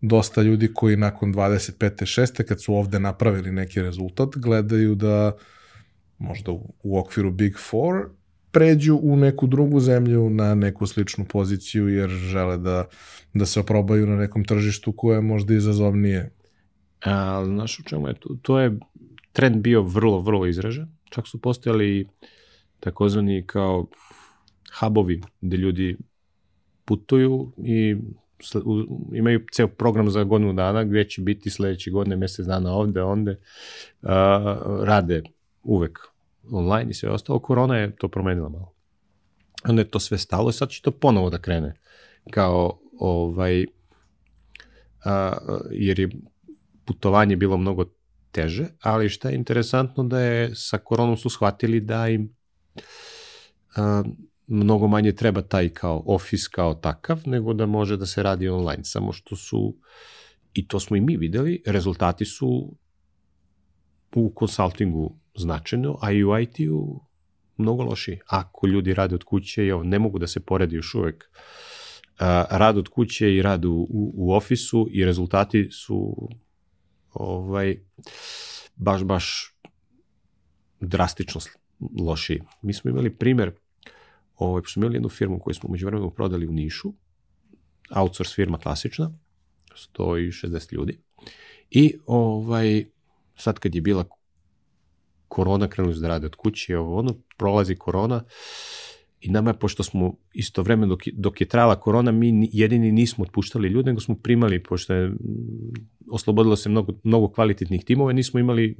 dosta 0.00 0.42
ljudi 0.42 0.74
koji 0.74 0.96
nakon 0.96 1.34
25. 1.34 2.20
6. 2.20 2.42
kad 2.42 2.62
su 2.62 2.74
ovde 2.74 2.98
napravili 2.98 3.52
neki 3.52 3.82
rezultat, 3.82 4.28
gledaju 4.36 4.94
da 4.94 5.32
možda 6.22 6.52
u, 6.82 6.98
okviru 6.98 7.30
Big 7.30 7.58
Four 7.58 8.08
pređu 8.50 8.98
u 9.02 9.16
neku 9.16 9.46
drugu 9.46 9.80
zemlju 9.80 10.30
na 10.30 10.54
neku 10.54 10.86
sličnu 10.86 11.24
poziciju 11.24 11.88
jer 11.88 12.10
žele 12.10 12.56
da, 12.56 12.84
da 13.34 13.46
se 13.46 13.60
oprobaju 13.60 14.06
na 14.06 14.16
nekom 14.16 14.44
tržištu 14.44 14.92
koje 14.92 15.16
je 15.16 15.20
možda 15.20 15.54
izazovnije. 15.54 16.30
A, 17.04 17.44
znaš 17.44 17.78
u 17.78 17.82
čemu 17.82 18.08
je 18.08 18.14
to? 18.14 18.36
To 18.42 18.60
je 18.60 18.78
trend 19.32 19.56
bio 19.56 19.82
vrlo, 19.82 20.20
vrlo 20.20 20.46
izražen. 20.46 20.88
Čak 21.10 21.28
su 21.28 21.40
postojali 21.40 22.08
takozvani 22.80 23.42
kao 23.46 23.86
hubovi 24.80 25.20
gde 25.40 25.56
ljudi 25.56 25.96
putuju 26.84 27.52
i 27.56 27.96
imaju 29.12 29.44
ceo 29.52 29.68
program 29.68 30.10
za 30.10 30.24
godinu 30.24 30.52
dana 30.52 30.84
gde 30.84 31.04
će 31.08 31.22
biti 31.22 31.50
sledeće 31.50 31.90
godine 31.90 32.16
mesec 32.16 32.46
dana 32.46 32.72
ovde, 32.72 33.02
onde, 33.02 33.36
a, 34.02 34.56
rade 34.84 35.22
uvek 35.62 36.11
online 36.50 36.90
i 36.90 36.94
sve 36.94 37.10
ostalo. 37.10 37.38
Korona 37.38 37.76
je 37.76 37.96
to 37.96 38.08
promenila 38.08 38.48
malo. 38.48 38.72
Onda 39.64 39.82
je 39.82 39.90
to 39.90 40.00
sve 40.00 40.18
stalo 40.18 40.50
i 40.50 40.52
sad 40.52 40.68
će 40.68 40.82
to 40.82 40.90
ponovo 40.90 41.30
da 41.30 41.38
krene. 41.38 41.74
Kao, 42.30 42.78
ovaj, 42.98 43.66
a, 45.04 45.32
jer 45.70 45.98
je 45.98 46.10
putovanje 46.84 47.36
bilo 47.36 47.56
mnogo 47.56 47.84
teže, 48.30 48.66
ali 48.80 49.08
šta 49.08 49.28
je 49.28 49.36
interesantno 49.36 50.04
da 50.04 50.20
je 50.20 50.54
sa 50.54 50.78
koronom 50.78 51.16
su 51.16 51.30
shvatili 51.30 51.80
da 51.80 52.08
im 52.08 52.36
a, 53.76 54.02
mnogo 54.46 54.86
manje 54.86 55.12
treba 55.12 55.42
taj 55.42 55.68
kao 55.68 56.02
office 56.06 56.48
kao 56.50 56.74
takav, 56.74 57.20
nego 57.26 57.54
da 57.54 57.66
može 57.66 57.96
da 57.96 58.06
se 58.06 58.22
radi 58.22 58.48
online. 58.48 58.84
Samo 58.84 59.12
što 59.12 59.36
su, 59.36 59.76
i 60.54 60.68
to 60.68 60.80
smo 60.80 60.96
i 60.96 61.00
mi 61.00 61.16
videli, 61.16 61.62
rezultati 61.66 62.24
su 62.24 62.74
u 64.14 64.30
konsultingu 64.34 65.21
značajno, 65.34 65.98
a 66.00 66.12
i 66.12 66.24
u 66.24 66.38
IT-u 66.38 67.00
mnogo 67.56 67.82
loši. 67.82 68.18
Ako 68.26 68.66
ljudi 68.66 68.94
rade 68.94 69.14
od 69.14 69.24
kuće, 69.24 69.66
jo, 69.66 69.82
ne 69.82 69.98
mogu 69.98 70.18
da 70.18 70.26
se 70.26 70.40
poredi 70.40 70.76
još 70.76 70.94
uvek 70.94 71.30
rad 72.50 72.78
od 72.78 72.88
kuće 72.88 73.34
i 73.34 73.42
rad 73.42 73.64
u, 73.64 73.72
u, 73.72 74.12
u 74.14 74.32
ofisu 74.32 74.88
i 74.90 75.04
rezultati 75.04 75.68
su 75.70 76.28
ovaj, 77.12 77.76
baš, 78.76 79.04
baš 79.04 79.54
drastično 80.80 81.40
loši. 82.00 82.40
Mi 82.62 82.74
smo 82.74 82.90
imali 82.90 83.16
primer, 83.16 83.52
ovaj, 84.36 84.62
smo 84.66 84.80
imali 84.80 84.96
jednu 84.96 85.08
firmu 85.08 85.38
koju 85.38 85.54
smo 85.54 85.70
među 85.70 85.86
vremenu 85.86 86.10
prodali 86.10 86.46
u 86.46 86.52
Nišu, 86.52 86.92
outsource 87.90 88.34
firma 88.34 88.58
klasična, 88.58 89.10
160 89.96 90.72
ljudi, 90.72 90.98
i 91.70 91.98
ovaj, 92.06 92.84
sad 93.36 93.58
kad 93.58 93.74
je 93.74 93.80
bila 93.80 94.04
korona, 95.32 95.68
krenuli 95.68 96.00
da 96.00 96.08
rade 96.08 96.26
od 96.26 96.34
kuće, 96.36 96.78
ovo 96.78 96.98
ono, 96.98 97.14
prolazi 97.36 97.76
korona 97.76 98.24
i 99.20 99.30
nama 99.30 99.54
pošto 99.54 99.82
smo 99.82 100.16
isto 100.32 100.62
vreme 100.62 100.86
dok, 100.86 101.02
dok 101.12 101.40
je 101.40 101.48
trajala 101.48 101.80
korona, 101.80 102.12
mi 102.12 102.50
jedini 102.52 102.92
nismo 102.92 103.24
otpuštali 103.24 103.68
ljude, 103.68 103.90
nego 103.90 104.00
smo 104.00 104.14
primali, 104.14 104.62
pošto 104.62 104.94
je 104.94 105.12
oslobodilo 106.10 106.56
se 106.56 106.68
mnogo, 106.68 106.92
mnogo 107.04 107.28
kvalitetnih 107.32 107.84
timova, 107.84 108.12
nismo 108.12 108.40
imali 108.40 108.76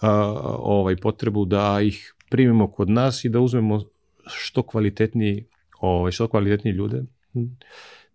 a, 0.00 0.12
ovaj 0.58 0.96
potrebu 0.96 1.44
da 1.44 1.80
ih 1.80 2.14
primimo 2.30 2.70
kod 2.70 2.90
nas 2.90 3.24
i 3.24 3.28
da 3.28 3.40
uzmemo 3.40 3.80
što 4.26 4.62
kvalitetniji, 4.62 5.46
ovaj, 5.80 6.12
što 6.12 6.28
kvalitetniji 6.28 6.74
ljude 6.74 7.04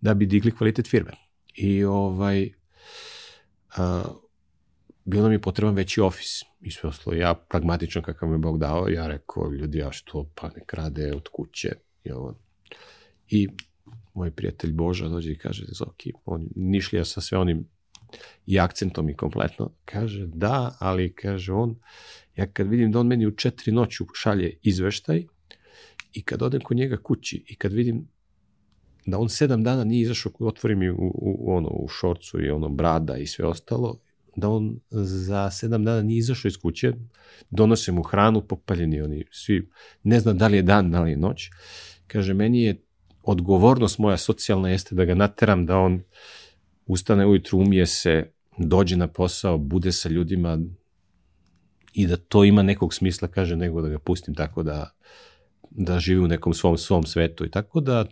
da 0.02 0.14
bi 0.14 0.26
digli 0.26 0.52
kvalitet 0.52 0.88
firme. 0.88 1.12
I 1.56 1.84
ovaj, 1.84 2.50
a, 3.78 4.04
bilo 5.06 5.30
mi 5.30 5.42
potreban 5.42 5.76
veći 5.76 6.02
ofis 6.02 6.42
i 6.62 6.72
sve 6.72 6.90
ostalo. 6.90 7.16
Ja 7.16 7.34
pragmatično 7.34 8.02
kakav 8.02 8.30
mi 8.30 8.38
Bog 8.38 8.60
dao, 8.60 8.88
ja 8.88 9.08
rekao, 9.08 9.52
ljudi, 9.52 9.78
ja 9.78 9.92
što, 9.92 10.32
pa 10.36 10.50
nek 10.50 10.74
rade 10.74 11.14
od 11.16 11.28
kuće 11.32 11.72
i 12.04 12.12
ovo. 12.12 12.40
I 13.30 13.48
moj 14.14 14.32
prijatelj 14.32 14.72
Boža 14.72 15.08
dođe 15.08 15.32
i 15.32 15.38
kaže, 15.38 15.66
Zoki, 15.68 16.12
on 16.26 16.48
nišlija 16.56 17.06
sa 17.06 17.22
sve 17.22 17.38
onim 17.38 17.68
i 18.46 18.60
akcentom 18.60 19.10
i 19.10 19.16
kompletno, 19.16 19.72
kaže, 19.86 20.28
da, 20.28 20.78
ali 20.80 21.14
kaže 21.16 21.54
on, 21.54 21.76
ja 22.36 22.46
kad 22.52 22.68
vidim 22.68 22.92
da 22.92 23.00
on 23.00 23.08
meni 23.08 23.28
u 23.28 23.36
četiri 23.36 23.72
noću 23.72 24.06
šalje 24.14 24.58
izveštaj 24.62 25.24
i 26.14 26.24
kad 26.24 26.42
odem 26.42 26.62
kod 26.62 26.78
njega 26.78 26.98
kući 26.98 27.46
i 27.48 27.56
kad 27.56 27.74
vidim 27.74 28.08
da 29.06 29.20
on 29.20 29.30
sedam 29.30 29.64
dana 29.64 29.84
nije 29.84 30.02
izašao, 30.02 30.32
otvorim 30.40 30.84
i 30.84 30.90
u, 30.90 30.96
u, 30.96 31.36
u, 31.40 31.56
ono, 31.56 31.70
u 31.70 31.88
šorcu 31.88 32.42
i 32.42 32.50
ono 32.50 32.70
brada 32.70 33.18
i 33.18 33.28
sve 33.28 33.46
ostalo 33.46 34.00
da 34.36 34.50
on 34.50 34.80
za 34.90 35.52
sedam 35.52 35.86
dana 35.86 36.02
nije 36.02 36.18
izašao 36.18 36.50
iz 36.50 36.58
kuće, 36.58 36.94
donose 37.50 37.92
mu 37.92 38.04
hranu, 38.04 38.42
popaljeni 38.42 39.02
oni 39.02 39.26
svi, 39.32 39.70
ne 40.04 40.20
zna 40.20 40.34
da 40.34 40.48
li 40.48 40.58
je 40.58 40.62
dan, 40.62 40.92
da 40.92 41.02
li 41.02 41.12
je 41.12 41.18
noć. 41.18 41.50
Kaže, 42.08 42.34
meni 42.34 42.64
je 42.64 42.82
odgovornost 43.24 44.00
moja 44.00 44.18
socijalna 44.18 44.70
jeste 44.70 44.96
da 44.96 45.06
ga 45.06 45.16
nateram 45.16 45.66
da 45.66 45.78
on 45.78 46.02
ustane 46.86 47.26
ujutru, 47.26 47.60
umije 47.60 47.86
se, 47.86 48.32
dođe 48.58 48.98
na 48.98 49.08
posao, 49.08 49.58
bude 49.58 49.92
sa 49.92 50.10
ljudima 50.10 50.60
i 51.94 52.08
da 52.08 52.18
to 52.18 52.44
ima 52.44 52.64
nekog 52.64 52.94
smisla, 52.94 53.28
kaže, 53.28 53.56
nego 53.56 53.82
da 53.82 53.90
ga 53.90 54.00
pustim 54.00 54.36
tako 54.36 54.64
da, 54.64 54.96
da 55.72 56.00
živi 56.00 56.22
u 56.22 56.28
nekom 56.28 56.54
svom, 56.54 56.78
svom 56.78 57.04
svetu. 57.04 57.46
I 57.46 57.52
tako 57.52 57.82
da 57.82 58.06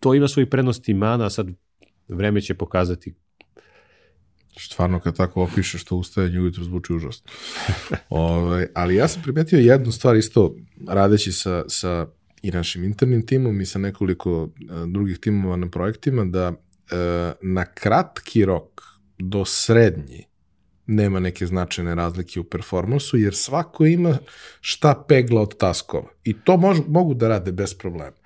to 0.00 0.14
ima 0.14 0.28
svoji 0.28 0.50
prednosti 0.50 0.90
i 0.90 0.94
mana, 0.94 1.26
a 1.26 1.30
sad 1.30 1.48
vreme 2.08 2.40
će 2.40 2.54
pokazati 2.54 3.14
Stvarno 4.58 5.00
kad 5.00 5.16
tako 5.16 5.42
opišeš 5.42 5.84
to 5.84 5.96
ustajanje 5.96 6.40
ujutro 6.40 6.64
zvuči 6.64 6.92
užasno. 6.92 7.30
Ove, 8.08 8.32
ovaj, 8.38 8.66
ali 8.74 8.94
ja 8.94 9.08
sam 9.08 9.22
primetio 9.22 9.58
jednu 9.58 9.92
stvar 9.92 10.16
isto 10.16 10.56
radeći 10.88 11.32
sa, 11.32 11.64
sa 11.68 12.06
i 12.42 12.50
našim 12.50 12.84
internim 12.84 13.26
timom 13.26 13.60
i 13.60 13.66
sa 13.66 13.78
nekoliko 13.78 14.42
uh, 14.42 14.50
drugih 14.92 15.18
timova 15.18 15.56
na 15.56 15.70
projektima 15.70 16.24
da 16.24 16.48
uh, 16.48 16.56
na 17.42 17.64
kratki 17.64 18.44
rok 18.44 18.82
do 19.18 19.44
srednji 19.44 20.31
nema 20.94 21.20
neke 21.20 21.46
značajne 21.46 21.94
razlike 21.94 22.40
u 22.40 22.44
performansu, 22.44 23.18
jer 23.18 23.34
svako 23.34 23.86
ima 23.86 24.18
šta 24.60 25.04
pegla 25.08 25.42
od 25.42 25.56
taskova. 25.56 26.08
I 26.24 26.34
to 26.44 26.56
mož, 26.56 26.78
mogu 26.88 27.14
da 27.14 27.28
rade 27.28 27.52
bez 27.52 27.74
problema 27.74 28.22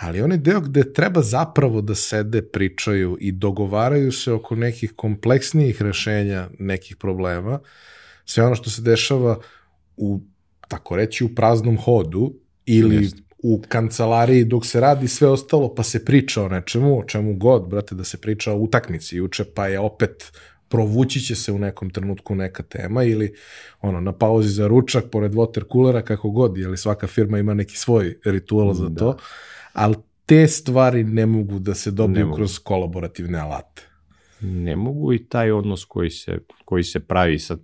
ali 0.00 0.22
onaj 0.22 0.38
deo 0.38 0.60
gde 0.60 0.92
treba 0.92 1.22
zapravo 1.22 1.80
da 1.80 1.94
sede, 1.94 2.42
pričaju 2.42 3.16
i 3.20 3.32
dogovaraju 3.32 4.12
se 4.12 4.32
oko 4.32 4.56
nekih 4.56 4.92
kompleksnijih 4.96 5.82
rešenja 5.82 6.48
nekih 6.58 6.96
problema, 6.96 7.60
sve 8.24 8.44
ono 8.44 8.54
što 8.54 8.70
se 8.70 8.82
dešava 8.82 9.38
u, 9.96 10.20
tako 10.68 10.96
reći, 10.96 11.24
u 11.24 11.34
praznom 11.34 11.78
hodu 11.78 12.32
ili 12.66 12.96
Jest. 12.96 13.16
u 13.42 13.62
kancelariji 13.68 14.44
dok 14.44 14.66
se 14.66 14.80
radi 14.80 15.08
sve 15.08 15.28
ostalo, 15.28 15.74
pa 15.74 15.82
se 15.82 16.04
priča 16.04 16.42
o 16.42 16.48
nečemu, 16.48 16.98
o 16.98 17.04
čemu 17.04 17.34
god, 17.34 17.68
brate, 17.68 17.94
da 17.94 18.04
se 18.04 18.20
priča 18.20 18.52
o 18.52 18.56
utakmici 18.56 19.16
juče, 19.16 19.44
pa 19.54 19.66
je 19.66 19.78
opet 19.78 20.32
provući 20.70 21.20
će 21.20 21.34
se 21.34 21.52
u 21.52 21.58
nekom 21.58 21.90
trenutku 21.90 22.34
neka 22.34 22.62
tema 22.62 23.04
ili 23.04 23.34
ono 23.80 24.00
na 24.00 24.12
pauzi 24.12 24.48
za 24.48 24.66
ručak 24.66 25.04
pored 25.12 25.32
water 25.32 25.62
coolera 25.72 26.02
kako 26.02 26.30
god, 26.30 26.56
jer 26.56 26.78
svaka 26.78 27.06
firma 27.06 27.38
ima 27.38 27.54
neki 27.54 27.76
svoj 27.78 28.18
ritual 28.24 28.74
za 28.74 28.88
Da. 28.88 28.98
to, 28.98 29.16
ali 29.72 29.94
te 30.26 30.48
stvari 30.48 31.04
ne 31.04 31.26
mogu 31.26 31.58
da 31.58 31.74
se 31.74 31.90
dobiju 31.90 32.32
kroz 32.34 32.58
kolaborativne 32.58 33.38
alate. 33.38 33.82
ne 34.40 34.76
mogu 34.76 35.12
i 35.12 35.24
taj 35.24 35.50
odnos 35.52 35.84
koji 35.84 36.10
se, 36.10 36.38
koji 36.64 36.84
se 36.84 37.00
pravi 37.00 37.38
sa 37.38 37.56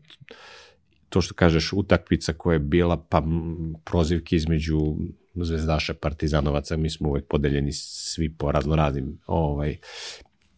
to 1.08 1.20
što 1.20 1.34
kažeš 1.34 1.72
utakmica 1.72 2.32
koja 2.32 2.54
je 2.54 2.58
bila 2.58 2.96
pa 3.08 3.22
prozivke 3.84 4.36
između 4.36 4.78
zvezdaša 5.34 5.94
partizanovaca 5.94 6.76
mi 6.76 6.90
smo 6.90 7.08
uvek 7.08 7.24
podeljeni 7.28 7.72
svi 7.72 8.34
po 8.34 8.52
raznoraznim 8.52 9.18
ovaj 9.26 9.76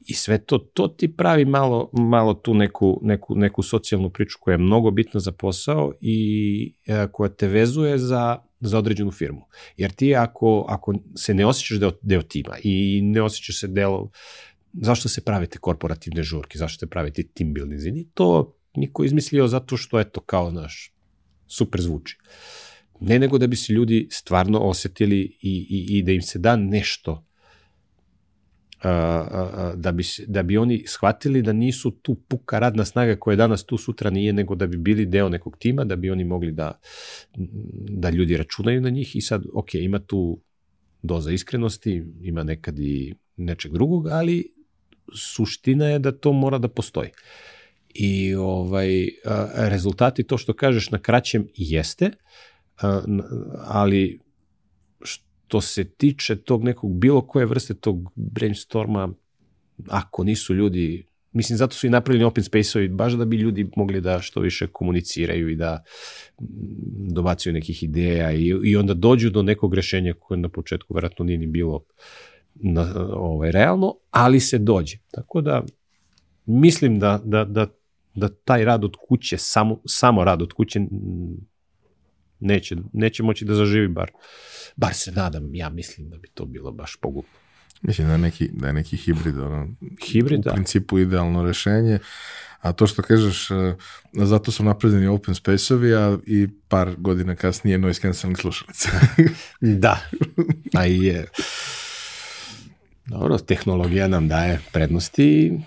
i 0.08 0.14
sve 0.14 0.38
to 0.38 0.58
to 0.58 0.88
ti 0.88 1.16
pravi 1.16 1.44
malo 1.44 1.90
malo 1.92 2.34
tu 2.34 2.54
neku 2.54 3.00
neku 3.02 3.34
neku 3.34 3.62
socijalnu 3.62 4.10
priču 4.10 4.38
koja 4.40 4.52
je 4.52 4.58
mnogo 4.58 4.90
bitna 4.90 5.20
za 5.20 5.32
posao 5.32 5.92
i 6.00 6.74
e, 6.86 7.06
koja 7.12 7.28
te 7.28 7.48
vezuje 7.48 7.98
za 7.98 8.38
za 8.60 8.78
određenu 8.78 9.10
firmu. 9.10 9.40
Jer 9.76 9.90
ti 9.90 10.14
ako, 10.14 10.64
ako 10.68 10.94
se 11.16 11.34
ne 11.34 11.46
osjećaš 11.46 11.78
deo, 11.78 11.92
deo 12.02 12.22
tima 12.22 12.56
i 12.62 13.00
ne 13.02 13.22
osjećaš 13.22 13.60
se 13.60 13.68
deo 13.68 14.08
zašto 14.72 15.08
se 15.08 15.24
pravite 15.24 15.58
korporativne 15.58 16.22
žurke, 16.22 16.58
zašto 16.58 16.78
se 16.78 16.86
pravite 16.86 17.22
team 17.22 17.54
building, 17.54 17.96
i 17.96 18.08
to 18.14 18.56
niko 18.76 19.04
izmislio 19.04 19.46
zato 19.46 19.76
što, 19.76 20.00
eto, 20.00 20.20
kao, 20.20 20.50
naš, 20.50 20.92
super 21.46 21.80
zvuči. 21.80 22.18
Ne 23.00 23.18
nego 23.18 23.38
da 23.38 23.46
bi 23.46 23.56
se 23.56 23.72
ljudi 23.72 24.08
stvarno 24.10 24.58
osetili 24.58 25.20
i, 25.20 25.66
i, 25.70 25.98
i 25.98 26.02
da 26.02 26.12
im 26.12 26.22
se 26.22 26.38
da 26.38 26.56
nešto 26.56 27.27
da, 29.74 29.92
bi, 29.92 30.04
da 30.26 30.42
bi 30.42 30.58
oni 30.58 30.84
shvatili 30.86 31.42
da 31.42 31.52
nisu 31.52 31.90
tu 31.90 32.14
puka 32.14 32.58
radna 32.58 32.84
snaga 32.84 33.16
koja 33.16 33.32
je 33.32 33.36
danas 33.36 33.64
tu 33.64 33.76
sutra 33.76 34.10
nije, 34.10 34.32
nego 34.32 34.54
da 34.54 34.66
bi 34.66 34.76
bili 34.76 35.06
deo 35.06 35.28
nekog 35.28 35.56
tima, 35.58 35.84
da 35.84 35.96
bi 35.96 36.10
oni 36.10 36.24
mogli 36.24 36.52
da, 36.52 36.78
da 37.88 38.10
ljudi 38.10 38.36
računaju 38.36 38.80
na 38.80 38.90
njih 38.90 39.16
i 39.16 39.20
sad, 39.20 39.44
ok, 39.54 39.74
ima 39.74 39.98
tu 39.98 40.40
doza 41.02 41.32
iskrenosti, 41.32 42.04
ima 42.22 42.42
nekad 42.42 42.78
i 42.78 43.14
nečeg 43.36 43.72
drugog, 43.72 44.06
ali 44.06 44.52
suština 45.14 45.86
je 45.86 45.98
da 45.98 46.12
to 46.12 46.32
mora 46.32 46.58
da 46.58 46.68
postoji. 46.68 47.08
I 47.94 48.34
ovaj 48.34 49.08
rezultati 49.54 50.22
to 50.22 50.38
što 50.38 50.52
kažeš 50.52 50.90
na 50.90 50.98
kraćem 50.98 51.48
jeste, 51.54 52.10
ali 53.64 54.20
što 55.48 55.60
se 55.60 55.84
tiče 55.84 56.36
tog 56.36 56.64
nekog 56.64 56.98
bilo 56.98 57.20
koje 57.20 57.46
vrste 57.46 57.74
tog 57.74 58.12
brainstorma, 58.14 59.08
ako 59.88 60.24
nisu 60.24 60.54
ljudi 60.54 61.04
Mislim, 61.32 61.58
zato 61.58 61.74
su 61.74 61.86
i 61.86 61.90
napravljeni 61.90 62.24
open 62.24 62.44
space-ovi, 62.44 62.88
baš 62.88 63.12
da 63.12 63.24
bi 63.24 63.36
ljudi 63.36 63.70
mogli 63.76 64.00
da 64.00 64.20
što 64.20 64.40
više 64.40 64.66
komuniciraju 64.66 65.48
i 65.48 65.56
da 65.56 65.82
mm, 66.40 66.44
dobacuju 67.12 67.52
nekih 67.52 67.82
ideja 67.82 68.32
i, 68.32 68.54
i 68.64 68.76
onda 68.76 68.94
dođu 68.94 69.30
do 69.30 69.42
nekog 69.42 69.74
rešenja 69.74 70.14
koje 70.18 70.38
na 70.38 70.48
početku 70.48 70.94
verovatno 70.94 71.24
nije 71.24 71.38
ni 71.38 71.46
bilo 71.46 71.84
na, 72.54 72.94
ovaj, 73.12 73.52
realno, 73.52 73.94
ali 74.10 74.40
se 74.40 74.58
dođe. 74.58 74.98
Tako 75.10 75.40
da 75.40 75.62
mislim 76.46 76.98
da, 76.98 77.20
da, 77.24 77.44
da, 77.44 77.66
da 78.14 78.28
taj 78.28 78.64
rad 78.64 78.84
od 78.84 78.96
kuće, 79.08 79.38
samo, 79.38 79.80
samo 79.86 80.24
rad 80.24 80.42
od 80.42 80.52
kuće 80.52 80.80
mm, 80.80 80.88
neće, 82.40 82.76
neće 82.92 83.22
moći 83.22 83.44
da 83.44 83.54
zaživi 83.54 83.88
bar. 83.88 84.10
Bar 84.76 84.94
se 84.94 85.12
nadam, 85.12 85.54
ja 85.54 85.68
mislim 85.68 86.10
da 86.10 86.18
bi 86.18 86.28
to 86.28 86.44
bilo 86.44 86.72
baš 86.72 86.96
pogubno. 86.96 87.30
Mislim 87.82 88.06
da 88.06 88.12
je 88.12 88.18
neki, 88.18 88.48
da 88.52 88.66
je 88.66 88.72
neki 88.72 88.96
hibrid, 88.96 89.38
ono, 89.38 89.68
Hibrid, 90.06 90.40
u 90.40 90.42
da. 90.42 90.52
principu 90.52 90.98
idealno 90.98 91.42
rešenje, 91.42 91.98
a 92.60 92.72
to 92.72 92.86
što 92.86 93.02
kažeš, 93.02 93.50
e, 93.50 93.74
zato 94.12 94.52
su 94.52 94.64
napravljeni 94.64 95.06
open 95.06 95.34
space-ovi, 95.34 95.94
a 95.94 96.18
i 96.26 96.48
par 96.68 96.94
godina 96.96 97.34
kasnije 97.34 97.78
noise 97.78 98.00
cancelling 98.00 98.38
slušalice. 98.38 98.88
Da. 99.60 100.00
A 100.74 100.86
i 100.86 101.02
je... 101.02 101.26
Dobro, 103.06 103.38
tehnologija 103.38 104.08
nam 104.08 104.28
daje 104.28 104.60
prednosti 104.72 105.24
i 105.24 105.60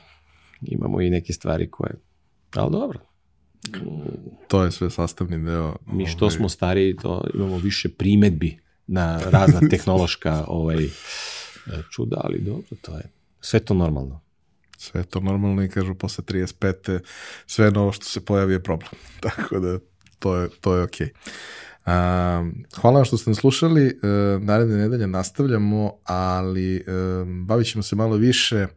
imamo 0.61 1.01
i 1.01 1.09
neke 1.09 1.34
stvari 1.34 1.72
koje... 1.72 1.93
Ali 2.55 2.72
dobro, 2.72 2.99
to 4.47 4.64
je 4.64 4.72
sve 4.72 4.89
sastavni 4.89 5.45
deo. 5.45 5.76
mi 5.86 6.07
što 6.07 6.26
ovaj, 6.26 6.38
smo 6.38 6.49
stariji, 6.49 6.95
to 6.95 7.24
imamo 7.34 7.57
više 7.57 7.89
primetbi 7.89 8.59
na 8.88 9.20
razna 9.26 9.59
tehnološka 9.72 10.45
ovaj, 10.47 10.89
čuda, 11.91 12.22
ali 12.24 12.39
dobro, 12.39 12.78
to 12.82 12.97
je 12.97 13.03
sve 13.41 13.59
to 13.59 13.74
normalno. 13.74 14.22
Sve 14.78 15.03
to 15.03 15.20
normalno 15.20 15.64
i 15.64 15.70
kažu 15.70 15.95
posle 15.95 16.24
35. 16.24 16.99
sve 17.45 17.72
novo 17.72 17.91
što 17.91 18.05
se 18.05 18.26
pojavi 18.26 18.53
je 18.53 18.64
problem. 18.64 18.91
Tako 19.20 19.59
da 19.59 19.80
to 20.20 20.36
je, 20.36 20.49
to 20.62 20.76
je 20.76 20.84
okej. 20.84 21.09
A, 21.86 22.51
hvala 22.82 22.95
vam 22.95 23.05
što 23.05 23.18
ste 23.18 23.30
nas 23.30 23.39
slušali. 23.39 23.86
E, 23.88 23.91
naredne 24.39 24.78
nedelje 24.78 25.07
nastavljamo, 25.07 25.93
ali 26.03 26.76
e, 26.76 26.84
bavit 27.45 27.68
ćemo 27.68 27.84
se 27.84 27.95
malo 27.95 28.16
više 28.16 28.68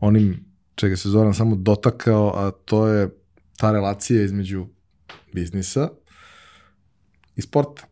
onim 0.00 0.44
čega 0.74 0.96
se 0.96 1.08
Zoran 1.08 1.34
samo 1.34 1.56
dotakao, 1.56 2.32
a 2.36 2.50
to 2.50 2.86
je 2.86 3.21
ta 3.56 3.72
relacija 3.72 4.22
između 4.22 4.66
biznisa 5.32 5.88
i 7.36 7.42
sporta. 7.42 7.82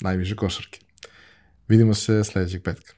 Najviše 0.00 0.36
košarke. 0.36 0.80
Vidimo 1.68 1.94
se 1.94 2.24
sledećeg 2.24 2.62
petka. 2.62 2.92